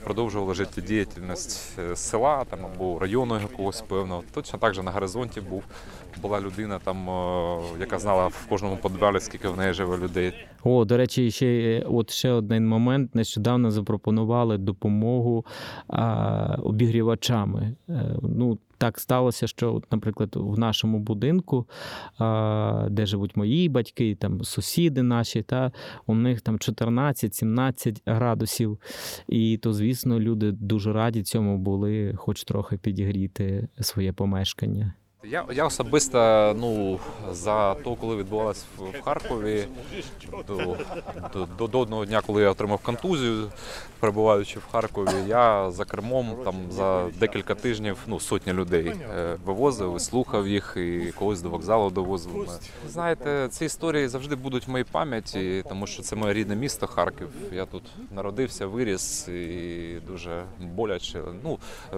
продовжували 0.04 0.54
життєдіяльність 0.54 1.80
е, 1.80 1.96
села 1.96 2.44
там 2.50 2.60
або 2.66 2.93
району 3.00 3.40
якогось 3.40 3.82
певного. 3.82 4.24
Точно 4.34 4.60
так 4.60 4.74
же 4.74 4.84
на 4.84 4.92
горизонті 4.92 5.42
був 5.42 5.64
була 6.22 6.42
людина, 6.42 6.80
там 6.80 7.10
е, 7.10 7.62
яка 7.80 8.00
знала 8.00 8.28
в 8.28 8.46
кожному 8.50 8.78
подвалі, 8.78 9.20
скільки 9.20 9.48
в 9.48 9.58
неї 9.58 9.74
живе 9.74 9.98
людей. 9.98 10.34
О, 10.64 10.86
до 10.86 10.98
речі, 10.98 11.32
ще 11.32 11.46
е, 11.48 11.86
от 11.90 12.10
ще 12.12 12.32
один 12.32 12.68
момент. 12.68 13.16
Нещодавно 13.16 13.72
запропонували 13.72 14.58
допомогу 14.58 15.46
а, 15.88 16.58
обігрівачами. 16.64 17.76
Е, 17.90 18.16
Ну, 18.22 18.58
так 18.78 19.00
сталося, 19.00 19.48
що, 19.48 19.82
наприклад, 19.92 20.30
в 20.36 20.60
нашому 20.60 21.00
будинку, 21.00 21.68
де 22.90 23.06
живуть 23.06 23.36
мої 23.36 23.70
батьки, 23.70 24.16
там 24.16 24.44
сусіди 24.44 25.04
наші, 25.04 25.42
та 25.42 25.72
у 26.06 26.16
них 26.16 26.42
там 26.42 26.58
14-17 26.58 28.02
градусів. 28.06 28.80
І 29.28 29.58
то, 29.58 29.74
звісно, 29.74 30.20
люди 30.20 30.52
дуже 30.52 30.94
раді 30.94 31.24
цьому 31.24 31.58
були, 31.58 32.14
хоч 32.18 32.44
трохи 32.44 32.78
підігріти 32.78 33.68
своє 33.82 34.14
помешкання. 34.14 34.94
Я, 35.26 35.46
я 35.52 35.66
особисто 35.66 36.54
ну, 36.60 37.00
за 37.32 37.74
то, 37.74 37.96
коли 37.96 38.16
відбувалось 38.16 38.66
в, 38.78 39.02
Харкові, 39.02 39.68
до, 40.48 40.78
до, 41.34 41.48
до, 41.58 41.68
до 41.68 41.80
одного 41.80 42.06
дня, 42.06 42.22
коли 42.26 42.42
я 42.42 42.50
отримав 42.50 42.80
контузію, 42.80 43.52
перебуваючи 44.00 44.60
в 44.60 44.66
Харкові, 44.72 45.10
я 45.28 45.72
за 45.72 45.86
кермом 45.86 46.36
там 46.44 46.56
за 46.70 47.06
декілька 47.20 47.56
тижнів 47.56 47.98
ну, 48.08 48.20
сотні 48.20 48.54
людей 48.54 48.88
е, 48.88 49.38
вивозив, 49.46 50.02
слухав 50.02 50.48
їх, 50.48 50.74
і 50.78 51.12
когось 51.20 51.42
до 51.42 51.50
вокзалу 51.50 51.90
довозив. 51.90 52.50
Знаєте, 52.90 53.48
ці 53.52 53.66
історії 53.66 54.08
завжди 54.08 54.36
будуть 54.36 54.68
в 54.68 54.72
моїй 54.72 54.86
пам'яті, 54.92 55.64
тому 55.70 55.88
що 55.88 56.04
це 56.04 56.16
моє 56.16 56.34
рідне 56.34 56.56
місто 56.56 56.88
Харків. 56.88 57.30
Я 57.52 57.66
тут 57.66 57.84
народився, 58.12 58.68
виріс 58.68 59.28
і 59.28 59.98
дуже 60.08 60.44
боляче. 60.60 61.22
Ну, 61.44 61.60
е, 61.94 61.98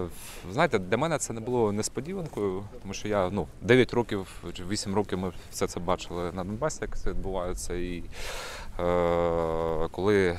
знаєте, 0.52 0.78
для 0.78 0.96
мене 0.96 1.18
це 1.18 1.32
не 1.32 1.40
було 1.40 1.72
несподіванкою, 1.72 2.64
тому 2.82 2.94
що 2.94 3.08
я 3.08 3.15
ну 3.32 3.46
9 3.62 3.94
років 3.94 4.26
чи 4.52 4.64
8 4.64 4.94
років 4.94 5.18
ми 5.18 5.32
все 5.50 5.66
це 5.66 5.80
бачили 5.80 6.32
на 6.32 6.44
Донбасі, 6.44 6.78
як 6.80 6.98
це 6.98 7.10
відбувається. 7.10 7.74
І 7.74 8.02
е, 8.80 9.88
коли 9.90 10.26
е, 10.26 10.38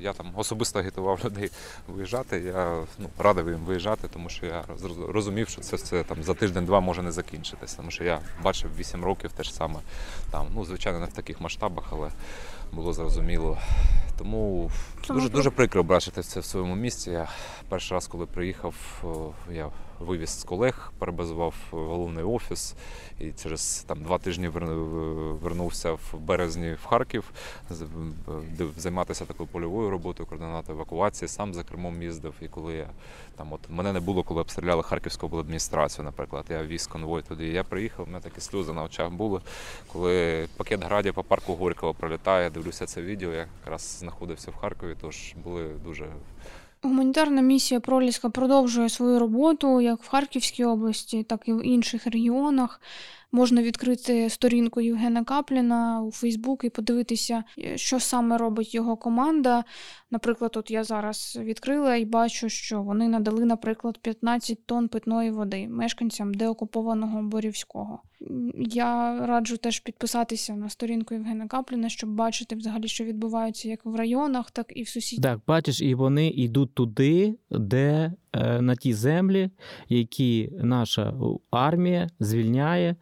я 0.00 0.12
там 0.12 0.32
особисто 0.36 0.78
агітував 0.78 1.20
людей 1.24 1.50
виїжджати, 1.88 2.40
я 2.40 2.82
ну, 2.98 3.08
радив 3.18 3.48
їм 3.48 3.58
виїжджати, 3.58 4.08
тому 4.12 4.28
що 4.28 4.46
я 4.46 4.64
розумів, 5.08 5.48
що 5.48 5.60
це, 5.60 5.78
це 5.78 6.04
там 6.04 6.22
за 6.22 6.34
тиждень-два 6.34 6.80
може 6.80 7.02
не 7.02 7.12
закінчитися. 7.12 7.76
Тому 7.76 7.90
що 7.90 8.04
я 8.04 8.20
бачив 8.42 8.70
8 8.78 9.04
років 9.04 9.32
те 9.32 9.42
ж 9.42 9.54
саме 9.54 9.80
там, 10.30 10.46
ну 10.54 10.64
звичайно, 10.64 10.98
не 11.00 11.06
в 11.06 11.12
таких 11.12 11.40
масштабах, 11.40 11.84
але 11.90 12.10
було 12.72 12.92
зрозуміло. 12.92 13.58
Тому 14.18 14.70
дуже 15.08 15.28
дуже 15.28 15.50
прикро 15.50 15.82
бачити 15.82 16.22
це 16.22 16.40
в 16.40 16.44
своєму 16.44 16.74
місті. 16.74 17.10
Я 17.10 17.28
перший 17.68 17.94
раз, 17.94 18.06
коли 18.06 18.26
приїхав, 18.26 18.74
я 19.52 19.70
вивіз 20.00 20.40
з 20.40 20.44
колег, 20.44 20.92
перебазував 20.98 21.54
в 21.70 21.76
головний 21.76 22.24
офіс 22.24 22.74
і 23.18 23.32
через 23.32 23.84
там 23.88 24.02
два 24.02 24.18
тижні 24.18 24.48
вернувся 24.48 25.92
в 25.92 26.14
березні 26.18 26.72
в 26.72 26.86
Харків, 26.86 27.32
займатися 28.76 29.24
такою 29.24 29.48
польовою 29.48 29.90
роботою, 29.90 30.26
координати 30.26 30.72
евакуації, 30.72 31.28
сам 31.28 31.54
за 31.54 31.64
кермом 31.64 32.02
їздив. 32.02 32.34
І 32.40 32.48
коли 32.48 32.74
я 32.74 32.90
там, 33.36 33.52
от 33.52 33.60
мене 33.68 33.92
не 33.92 34.00
було, 34.00 34.22
коли 34.22 34.40
обстріляли 34.40 34.82
Харківську 34.82 35.26
обладміністрацію, 35.26 36.04
наприклад, 36.04 36.44
я 36.48 36.64
віз 36.64 36.86
конвой 36.86 37.22
туди. 37.22 37.48
Я 37.48 37.64
приїхав, 37.64 38.06
у 38.08 38.10
мене 38.10 38.20
такі 38.20 38.40
сльози 38.40 38.72
на 38.72 38.82
очах 38.82 39.10
були. 39.10 39.40
Коли 39.92 40.46
пакет 40.56 40.84
градів 40.84 41.14
по 41.14 41.24
парку 41.24 41.54
Горького 41.54 41.94
пролітає, 41.94 42.50
дивлюся 42.50 42.86
це 42.86 43.02
відео. 43.02 43.32
Я 43.32 43.46
якраз 43.60 43.96
знаходився 44.00 44.50
в 44.50 44.56
Харкові, 44.56 44.96
тож 45.00 45.34
були 45.44 45.68
дуже 45.84 46.06
Гуманітарна 46.82 47.42
місія 47.42 47.80
Проліска 47.80 48.30
продовжує 48.30 48.88
свою 48.88 49.18
роботу 49.18 49.80
як 49.80 50.02
в 50.02 50.08
Харківській 50.08 50.64
області, 50.64 51.22
так 51.22 51.40
і 51.44 51.52
в 51.52 51.66
інших 51.66 52.06
регіонах. 52.06 52.80
Можна 53.32 53.62
відкрити 53.62 54.30
сторінку 54.30 54.80
Євгена 54.80 55.24
Капліна 55.24 56.02
у 56.02 56.10
Фейсбук 56.10 56.64
і 56.64 56.70
подивитися, 56.70 57.44
е, 57.58 57.78
що 57.78 58.00
саме 58.00 58.38
робить 58.38 58.74
його 58.74 58.96
команда. 58.96 59.64
Наприклад, 60.10 60.56
от 60.56 60.70
я 60.70 60.84
зараз 60.84 61.38
відкрила 61.40 61.96
і 61.96 62.04
бачу, 62.04 62.48
що 62.48 62.82
вони 62.82 63.08
надали, 63.08 63.44
наприклад, 63.44 63.98
15 63.98 64.66
тонн 64.66 64.88
питної 64.88 65.30
води 65.30 65.68
мешканцям 65.68 66.34
деокупованого 66.34 67.22
Борівського. 67.22 68.02
Я 68.56 69.18
раджу 69.26 69.56
теж 69.56 69.80
підписатися 69.80 70.54
на 70.54 70.68
сторінку 70.68 71.14
Євгена 71.14 71.46
Капліна, 71.46 71.88
щоб 71.88 72.10
бачити 72.10 72.56
взагалі, 72.56 72.88
що 72.88 73.04
відбувається 73.04 73.68
як 73.68 73.84
в 73.84 73.94
районах, 73.94 74.50
так 74.50 74.66
і 74.76 74.82
в 74.82 74.88
сусідніх. 74.88 75.32
Так, 75.32 75.40
бачиш, 75.46 75.80
і 75.80 75.94
вони 75.94 76.28
йдуть 76.28 76.74
туди, 76.74 77.34
де 77.50 78.12
на 78.60 78.74
ті 78.74 78.94
землі, 78.94 79.50
які 79.88 80.52
наша 80.62 81.14
армія 81.50 82.08
звільняє, 82.20 82.96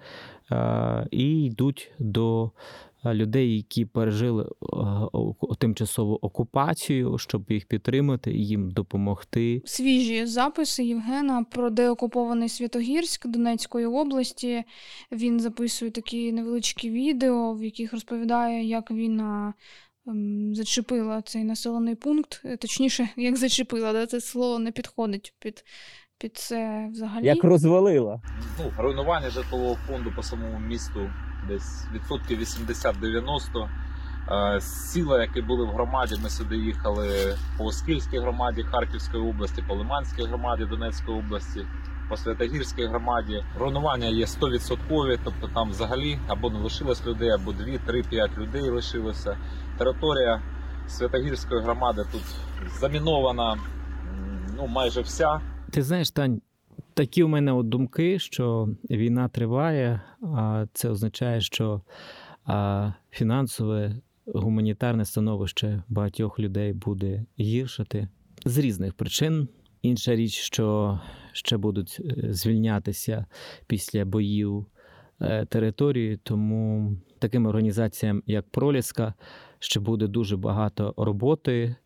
е, 0.53 1.07
і 1.11 1.45
йдуть 1.45 1.93
до 1.99 2.51
е, 3.05 3.14
людей, 3.14 3.57
які 3.57 3.85
пережили 3.85 4.45
е, 4.45 5.55
тимчасову 5.59 6.19
окупацію, 6.23 7.19
щоб 7.19 7.45
їх 7.49 7.67
підтримати 7.67 8.33
і 8.33 8.47
їм 8.47 8.71
допомогти. 8.71 9.62
свіжі 9.64 10.27
записи 10.27 10.85
Євгена 10.85 11.45
про 11.51 11.71
деокупований 11.71 12.49
Святогірськ 12.49 13.27
Донецької 13.27 13.87
області. 13.87 14.64
Він 15.12 15.41
записує 15.41 15.91
такі 15.91 16.33
невеличкі 16.33 16.91
відео, 16.91 17.55
в 17.55 17.64
яких 17.64 17.93
розповідає, 17.93 18.64
як 18.64 18.91
ем, 18.91 19.55
зачепила 20.53 21.23
цей 21.23 21.44
населений 21.44 21.94
пункт. 21.94 22.40
Е, 22.44 22.57
Точніше, 22.57 23.09
як 23.16 23.37
зачепила, 23.37 23.92
да? 23.92 24.07
це 24.07 24.21
слово 24.21 24.59
не 24.59 24.73
підходить 24.73 25.35
під, 25.38 25.64
під 26.18 26.37
це 26.37 26.88
взагалі. 26.92 27.27
Як 27.27 27.44
розвалила. 27.44 28.21
ну, 28.59 28.73
руйнування 28.79 29.31
житлового 29.31 29.77
фонду 29.87 30.12
по 30.16 30.23
самому 30.23 30.59
місту 30.59 31.11
десь 31.49 31.85
відсотків 31.94 32.40
80-90. 32.40 33.68
Е, 34.31 34.61
Сіла, 34.61 35.21
які 35.21 35.42
були 35.42 35.64
в 35.64 35.68
громаді, 35.68 36.16
ми 36.23 36.31
сюди 36.31 36.57
їхали 36.57 37.37
по 37.59 37.64
Оскільській 37.64 38.18
громаді 38.18 38.62
Харківської 38.62 39.23
області, 39.23 39.64
по 39.68 39.75
Лиманській 39.75 40.23
громаді 40.23 40.64
Донецької 40.64 41.18
області, 41.18 41.66
по 42.09 42.16
Святогірській 42.16 42.87
громаді. 42.87 43.44
Руйнування 43.59 44.07
є 44.07 44.25
100%, 44.25 45.18
тобто 45.25 45.49
там 45.55 45.71
взагалі 45.71 46.18
або 46.29 46.51
не 46.51 46.59
лишилось 46.59 47.07
людей, 47.07 47.31
або 47.31 47.53
2, 47.53 47.79
3, 47.87 48.03
5 48.03 48.38
людей 48.38 48.71
лишилося. 48.71 49.38
Територія 49.79 50.43
Святогірської 50.88 51.62
громади 51.62 52.05
тут 52.12 52.23
замінована 52.81 53.59
ну, 54.57 54.67
майже 54.67 55.01
вся. 55.01 55.41
Ти 55.71 55.83
знаєш, 55.83 56.11
Тань, 56.11 56.41
такі 56.95 57.23
у 57.23 57.29
мене 57.29 57.53
от 57.53 57.69
думки, 57.69 58.19
що 58.19 58.69
війна 58.91 59.29
триває, 59.29 60.01
а 60.23 60.67
це 60.73 60.91
означає, 60.91 61.41
що 61.41 61.83
а, 62.45 62.93
фінансове 63.11 63.97
гуманітарне 64.27 65.05
становище 65.05 65.83
багатьох 65.88 66.38
людей 66.38 66.73
буде 66.73 67.25
гіршати 67.41 68.09
з 68.45 68.59
різних 68.59 68.95
причин. 68.95 69.49
Інша 69.83 70.17
річ, 70.17 70.35
що 70.35 71.01
ще 71.33 71.57
будуть 71.57 72.01
е, 72.01 72.33
звільнятися 72.33 73.27
після 73.67 74.05
боїв 74.05 74.67
е, 75.21 75.45
території, 75.45 76.17
тому 76.17 76.93
таким 77.19 77.47
організаціям, 77.47 78.23
як 78.27 78.51
Проліска, 78.51 79.14
ще 79.59 79.81
буде 79.81 80.07
дуже 80.07 80.37
багато 80.37 80.94
роботи. 80.97 81.77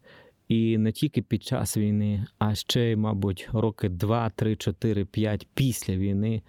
І 0.48 0.78
не 0.78 0.92
тільки 0.92 1.22
під 1.22 1.42
час 1.42 1.76
війни, 1.76 2.26
а 2.38 2.54
ще, 2.54 2.96
мабуть, 2.96 3.48
роки 3.52 3.88
2, 3.88 4.30
3, 4.30 4.56
4, 4.56 5.04
5 5.04 5.48
після 5.54 5.96
війни, 5.96 6.42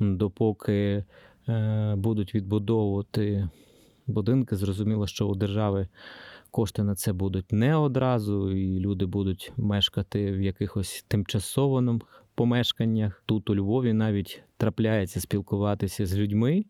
допоки 0.00 1.04
е, 1.48 1.94
будуть 1.96 2.34
відбудовувати 2.34 3.48
будинки. 4.06 4.56
Зрозуміло, 4.56 5.06
що 5.06 5.28
у 5.28 5.34
держави 5.34 5.88
кошти 6.50 6.82
на 6.82 6.94
це 6.94 7.12
будуть 7.12 7.52
не 7.52 7.76
одразу, 7.76 8.50
і 8.50 8.80
люди 8.80 9.06
будуть 9.06 9.52
мешкати 9.56 10.32
в 10.32 10.42
якихось 10.42 11.04
тимчасованих 11.08 12.02
помешканнях. 12.34 13.22
Тут 13.26 13.50
у 13.50 13.56
Львові 13.56 13.92
навіть 13.92 14.42
трапляється 14.56 15.20
спілкуватися 15.20 16.06
з 16.06 16.16
людьми, 16.16 16.64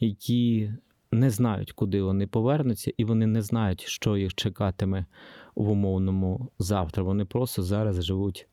які 0.00 0.72
не 1.12 1.30
знають, 1.30 1.72
куди 1.72 2.02
вони 2.02 2.26
повернуться, 2.26 2.92
і 2.96 3.04
вони 3.04 3.26
не 3.26 3.42
знають, 3.42 3.80
що 3.80 4.16
їх 4.16 4.34
чекатиме 4.34 5.06
в 5.54 5.70
умовному 5.70 6.48
завтра. 6.58 7.02
Вони 7.02 7.24
просто 7.24 7.62
зараз 7.62 8.04
живуть 8.04 8.48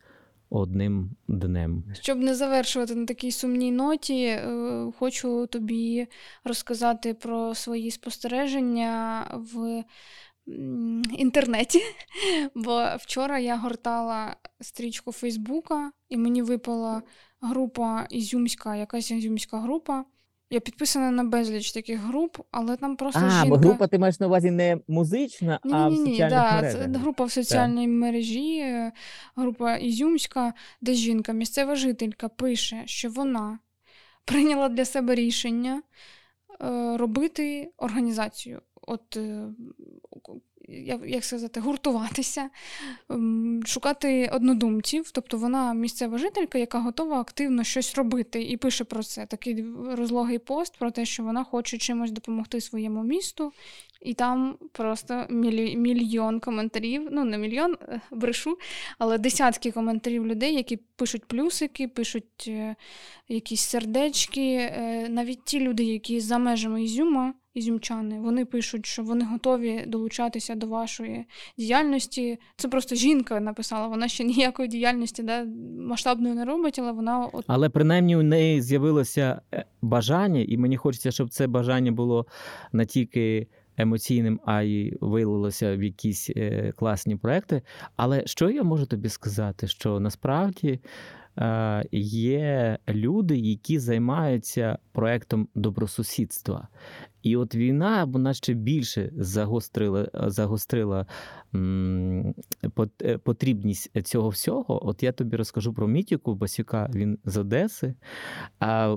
одним 0.50 1.10
днем. 1.28 1.84
Щоб 2.00 2.18
не 2.18 2.34
завершувати 2.34 2.94
на 2.94 3.06
такій 3.06 3.32
сумній 3.32 3.72
ноті, 3.72 4.24
е, 4.24 4.92
хочу 4.98 5.46
тобі 5.46 6.06
розказати 6.44 7.14
про 7.14 7.54
свої 7.54 7.90
спостереження 7.90 9.26
в 9.54 9.84
інтернеті. 11.18 11.80
Бо 12.54 12.86
вчора 12.98 13.38
я 13.38 13.56
гортала 13.56 14.36
стрічку 14.60 15.12
Фейсбука, 15.12 15.92
і 16.08 16.16
мені 16.16 16.42
випала 16.42 17.02
група 17.40 18.06
Ізюмська, 18.10 18.76
якась 18.76 19.10
ізюмська 19.10 19.58
група. 19.58 20.04
Я 20.52 20.60
підписана 20.60 21.10
на 21.10 21.24
безліч 21.24 21.72
таких 21.72 22.00
груп, 22.00 22.36
але 22.50 22.76
там 22.76 22.96
просто 22.96 23.20
А, 23.24 23.30
жінка. 23.30 23.48
бо 23.48 23.56
група 23.56 23.86
ти 23.86 23.98
маєш 23.98 24.20
на 24.20 24.26
увазі 24.26 24.50
не 24.50 24.78
музична, 24.88 25.60
а 25.62 25.88
в 25.88 25.92
Ні, 25.92 25.98
ні, 25.98 26.10
ні, 26.10 26.18
да, 26.18 26.52
мережах. 26.54 26.84
це 26.92 26.98
група 26.98 27.24
в 27.24 27.30
соціальній 27.32 27.88
мережі, 27.88 28.58
е, 28.58 28.92
група 29.36 29.76
Ізюмська, 29.76 30.52
де 30.80 30.94
жінка, 30.94 31.32
місцева 31.32 31.74
жителька, 31.76 32.28
пише, 32.28 32.82
що 32.86 33.10
вона 33.10 33.58
прийняла 34.24 34.68
для 34.68 34.84
себе 34.84 35.14
рішення 35.14 35.82
е, 36.62 36.96
робити 36.96 37.70
організацію. 37.76 38.60
От, 38.82 39.16
е, 39.16 39.44
як, 41.06 41.24
сказати, 41.24 41.60
гуртуватися, 41.60 42.50
шукати 43.64 44.30
однодумців. 44.32 45.10
Тобто 45.10 45.38
вона 45.38 45.74
місцева 45.74 46.18
жителька, 46.18 46.58
яка 46.58 46.78
готова 46.78 47.20
активно 47.20 47.64
щось 47.64 47.94
робити, 47.94 48.42
і 48.42 48.56
пише 48.56 48.84
про 48.84 49.02
це. 49.02 49.26
Такий 49.26 49.64
розлогий 49.92 50.38
пост 50.38 50.78
про 50.78 50.90
те, 50.90 51.04
що 51.04 51.22
вона 51.22 51.44
хоче 51.44 51.78
чимось 51.78 52.10
допомогти 52.10 52.60
своєму 52.60 53.02
місту. 53.02 53.52
І 54.00 54.14
там 54.14 54.56
просто 54.72 55.26
мільйон 55.28 56.40
коментарів. 56.40 57.08
Ну, 57.10 57.24
не 57.24 57.38
мільйон, 57.38 57.76
е, 57.82 58.00
брешу, 58.10 58.58
але 58.98 59.18
десятки 59.18 59.70
коментарів 59.72 60.26
людей, 60.26 60.54
які 60.54 60.76
пишуть 60.76 61.24
плюсики, 61.24 61.88
пишуть 61.88 62.44
е, 62.48 62.76
якісь 63.28 63.60
сердечки. 63.60 64.54
Е, 64.56 65.06
навіть 65.08 65.44
ті 65.44 65.60
люди, 65.60 65.84
які 65.84 66.20
за 66.20 66.38
межами 66.38 66.84
Ізюма, 66.84 67.34
ізюмчани, 67.54 68.20
вони 68.20 68.44
пишуть, 68.44 68.86
що 68.86 69.02
вони 69.02 69.24
готові 69.24 69.84
долучатися 69.86 70.54
до 70.54 70.66
вашої 70.66 71.24
діяльності. 71.58 72.38
Це 72.56 72.68
просто 72.68 72.94
жінка 72.94 73.40
написала. 73.40 73.86
Вона 73.86 74.08
ще 74.08 74.24
ніякої 74.30 74.68
діяльності 74.68 75.22
да, 75.22 75.44
масштабної 75.78 76.34
не 76.34 76.44
робить, 76.44 76.78
але 76.78 76.92
вона 76.92 77.26
от 77.32 77.44
Але 77.46 77.68
принаймні 77.68 78.16
у 78.16 78.22
неї 78.22 78.62
з'явилося 78.62 79.40
е, 79.54 79.64
бажання, 79.82 80.40
і 80.40 80.56
мені 80.56 80.76
хочеться, 80.76 81.10
щоб 81.10 81.30
це 81.30 81.46
бажання 81.46 81.92
було 81.92 82.26
не 82.72 82.86
тільки 82.86 83.46
емоційним, 83.76 84.40
а 84.44 84.62
й 84.62 84.98
вилилося 85.00 85.76
в 85.76 85.82
якісь 85.82 86.30
е, 86.36 86.72
класні 86.76 87.16
проекти. 87.16 87.62
Але 87.96 88.26
що 88.26 88.50
я 88.50 88.62
можу 88.62 88.86
тобі 88.86 89.08
сказати? 89.08 89.66
Що 89.66 90.00
насправді 90.00 90.80
е, 91.38 91.84
є 91.92 92.78
люди, 92.88 93.36
які 93.36 93.78
займаються 93.78 94.78
проектом 94.92 95.48
добросусідства. 95.54 96.68
І 97.22 97.36
от 97.36 97.54
війна 97.54 98.04
вона 98.04 98.34
ще 98.34 98.54
більше 98.54 99.10
загострила, 99.16 100.10
загострила 100.14 101.06
м, 101.54 102.34
е, 103.02 103.18
потрібність 103.18 104.02
цього 104.04 104.28
всього. 104.28 104.86
От 104.88 105.02
я 105.02 105.12
тобі 105.12 105.36
розкажу 105.36 105.74
про 105.74 105.88
Мітіку 105.88 106.34
Басюка, 106.34 106.90
він 106.94 107.18
з 107.24 107.36
Одеси. 107.36 107.94
А, 108.60 108.96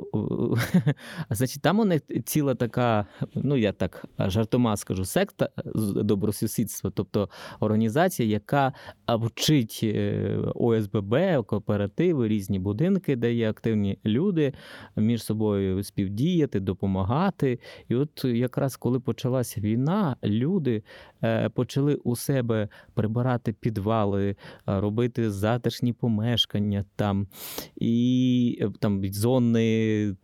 значить, 1.29 1.61
там 1.61 1.79
у 1.79 1.85
них 1.85 2.01
ціла 2.25 2.55
така, 2.55 3.05
ну 3.35 3.57
я 3.57 3.71
так 3.71 4.05
жартома 4.19 4.77
скажу, 4.77 5.05
секта 5.05 5.49
добросусідства, 5.95 6.91
тобто 6.95 7.29
організація, 7.59 8.29
яка 8.29 8.73
вчить 9.07 9.79
е, 9.83 10.37
ОСББ, 10.55 11.15
кооперативи, 11.45 12.27
різні 12.27 12.59
будинки, 12.59 13.15
де 13.15 13.33
є 13.33 13.49
активні 13.49 13.99
люди 14.05 14.53
між 14.95 15.23
собою 15.23 15.83
співдіяти, 15.83 16.59
допомагати. 16.59 17.59
І 17.89 17.95
от 17.95 18.12
якраз 18.23 18.75
коли 18.75 18.99
почалася 18.99 19.61
війна, 19.61 20.15
люди 20.23 20.83
е, 21.23 21.49
почали 21.49 21.95
у 21.95 22.15
себе 22.15 22.69
прибирати 22.93 23.53
підвали, 23.53 24.29
е, 24.29 24.35
робити 24.65 25.31
затишні 25.31 25.93
помешкання 25.93 26.85
там 26.95 27.27
і 27.75 28.57
е, 28.61 28.71
там 28.79 29.13
зони 29.13 30.15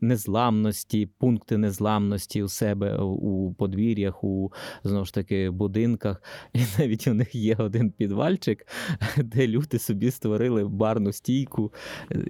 незламності, 0.00 1.06
пункти 1.18 1.58
незламності 1.58 2.42
у 2.42 2.48
себе 2.48 2.98
у 2.98 3.54
подвір'ях, 3.54 4.24
у 4.24 4.52
знову 4.84 5.04
ж 5.04 5.14
таки 5.14 5.50
будинках. 5.50 6.22
І 6.52 6.58
навіть 6.78 7.08
у 7.08 7.14
них 7.14 7.34
є 7.34 7.56
один 7.58 7.90
підвальчик, 7.90 8.66
де 9.16 9.46
люди 9.46 9.78
собі 9.78 10.10
створили 10.10 10.64
барну 10.64 11.12
стійку, 11.12 11.72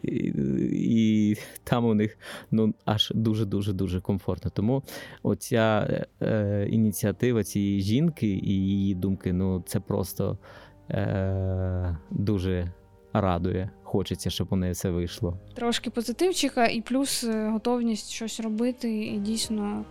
і, 0.03 0.33
і 0.72 1.37
там 1.64 1.85
у 1.85 1.94
них 1.94 2.18
ну 2.51 2.74
аж 2.85 3.12
дуже 3.14 3.44
дуже 3.44 3.72
дуже 3.72 4.01
комфортно. 4.01 4.28
Тому 4.37 4.83
оця 5.23 5.88
е, 6.23 6.67
ініціатива 6.71 7.45
цієї 7.45 7.81
жінки 7.81 8.27
і 8.27 8.53
її 8.53 8.95
думки, 8.95 9.33
ну 9.33 9.64
це 9.67 9.81
просто 9.81 10.38
е, 10.91 11.99
дуже 12.11 12.73
радує. 13.12 13.71
Хочеться, 13.83 14.31
щоб 14.31 14.49
у 14.51 14.57
неї 14.57 14.73
все 14.73 14.91
вийшло. 14.91 15.38
трошки 15.55 15.91
позитивчика, 15.91 16.67
і 16.67 16.81
плюс 16.81 17.25
е, 17.25 17.49
готовність 17.49 18.11
щось 18.11 18.41
робити. 18.41 19.05
І 19.05 19.19
дійсно 19.19 19.85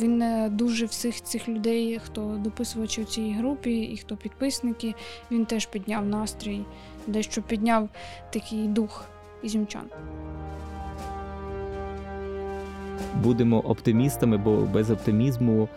він 0.00 0.22
е, 0.22 0.48
дуже 0.48 0.86
всіх 0.86 1.22
цих 1.22 1.48
людей, 1.48 2.00
хто 2.04 2.40
дописувачі 2.44 3.02
у 3.02 3.04
цій 3.04 3.32
групі 3.32 3.80
і 3.80 3.96
хто 3.96 4.16
підписники, 4.16 4.94
він 5.30 5.46
теж 5.46 5.66
підняв 5.66 6.06
настрій, 6.06 6.64
дещо 7.06 7.42
підняв 7.42 7.88
такий 8.32 8.68
дух 8.68 9.04
ізюмчан. 9.42 9.84
Будемо 13.22 13.58
оптимістами, 13.58 14.36
бо 14.36 14.56
без 14.56 14.90
оптимізму 14.90 15.68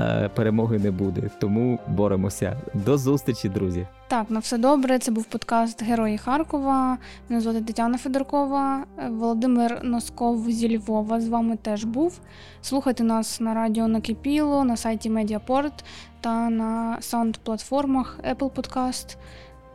е, 0.00 0.30
перемоги 0.34 0.78
не 0.78 0.90
буде. 0.90 1.30
Тому 1.40 1.78
боремося. 1.88 2.56
До 2.74 2.98
зустрічі, 2.98 3.48
друзі. 3.48 3.86
Так, 4.08 4.30
на 4.30 4.38
все 4.38 4.58
добре. 4.58 4.98
Це 4.98 5.10
був 5.10 5.24
подкаст 5.24 5.82
Герої 5.82 6.18
Харкова. 6.18 6.98
Мене 7.28 7.40
звати 7.40 7.60
Тетяна 7.60 7.98
Федоркова. 7.98 8.84
Е, 8.98 9.08
Володимир 9.08 9.80
Носков 9.82 10.50
зі 10.50 10.78
Львова 10.78 11.20
з 11.20 11.28
вами 11.28 11.56
теж 11.56 11.84
був. 11.84 12.20
Слухайте 12.62 13.04
нас 13.04 13.40
на 13.40 13.54
радіо 13.54 13.88
Накипіло, 13.88 14.64
на 14.64 14.76
сайті 14.76 15.10
Медіапорт 15.10 15.84
та 16.20 16.50
на 16.50 16.98
саунд-платформах 17.00 18.18
Apple 18.34 18.50
Podcast 18.50 19.16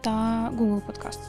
та 0.02 0.12
Google 0.58 0.82
Podcast. 0.82 1.20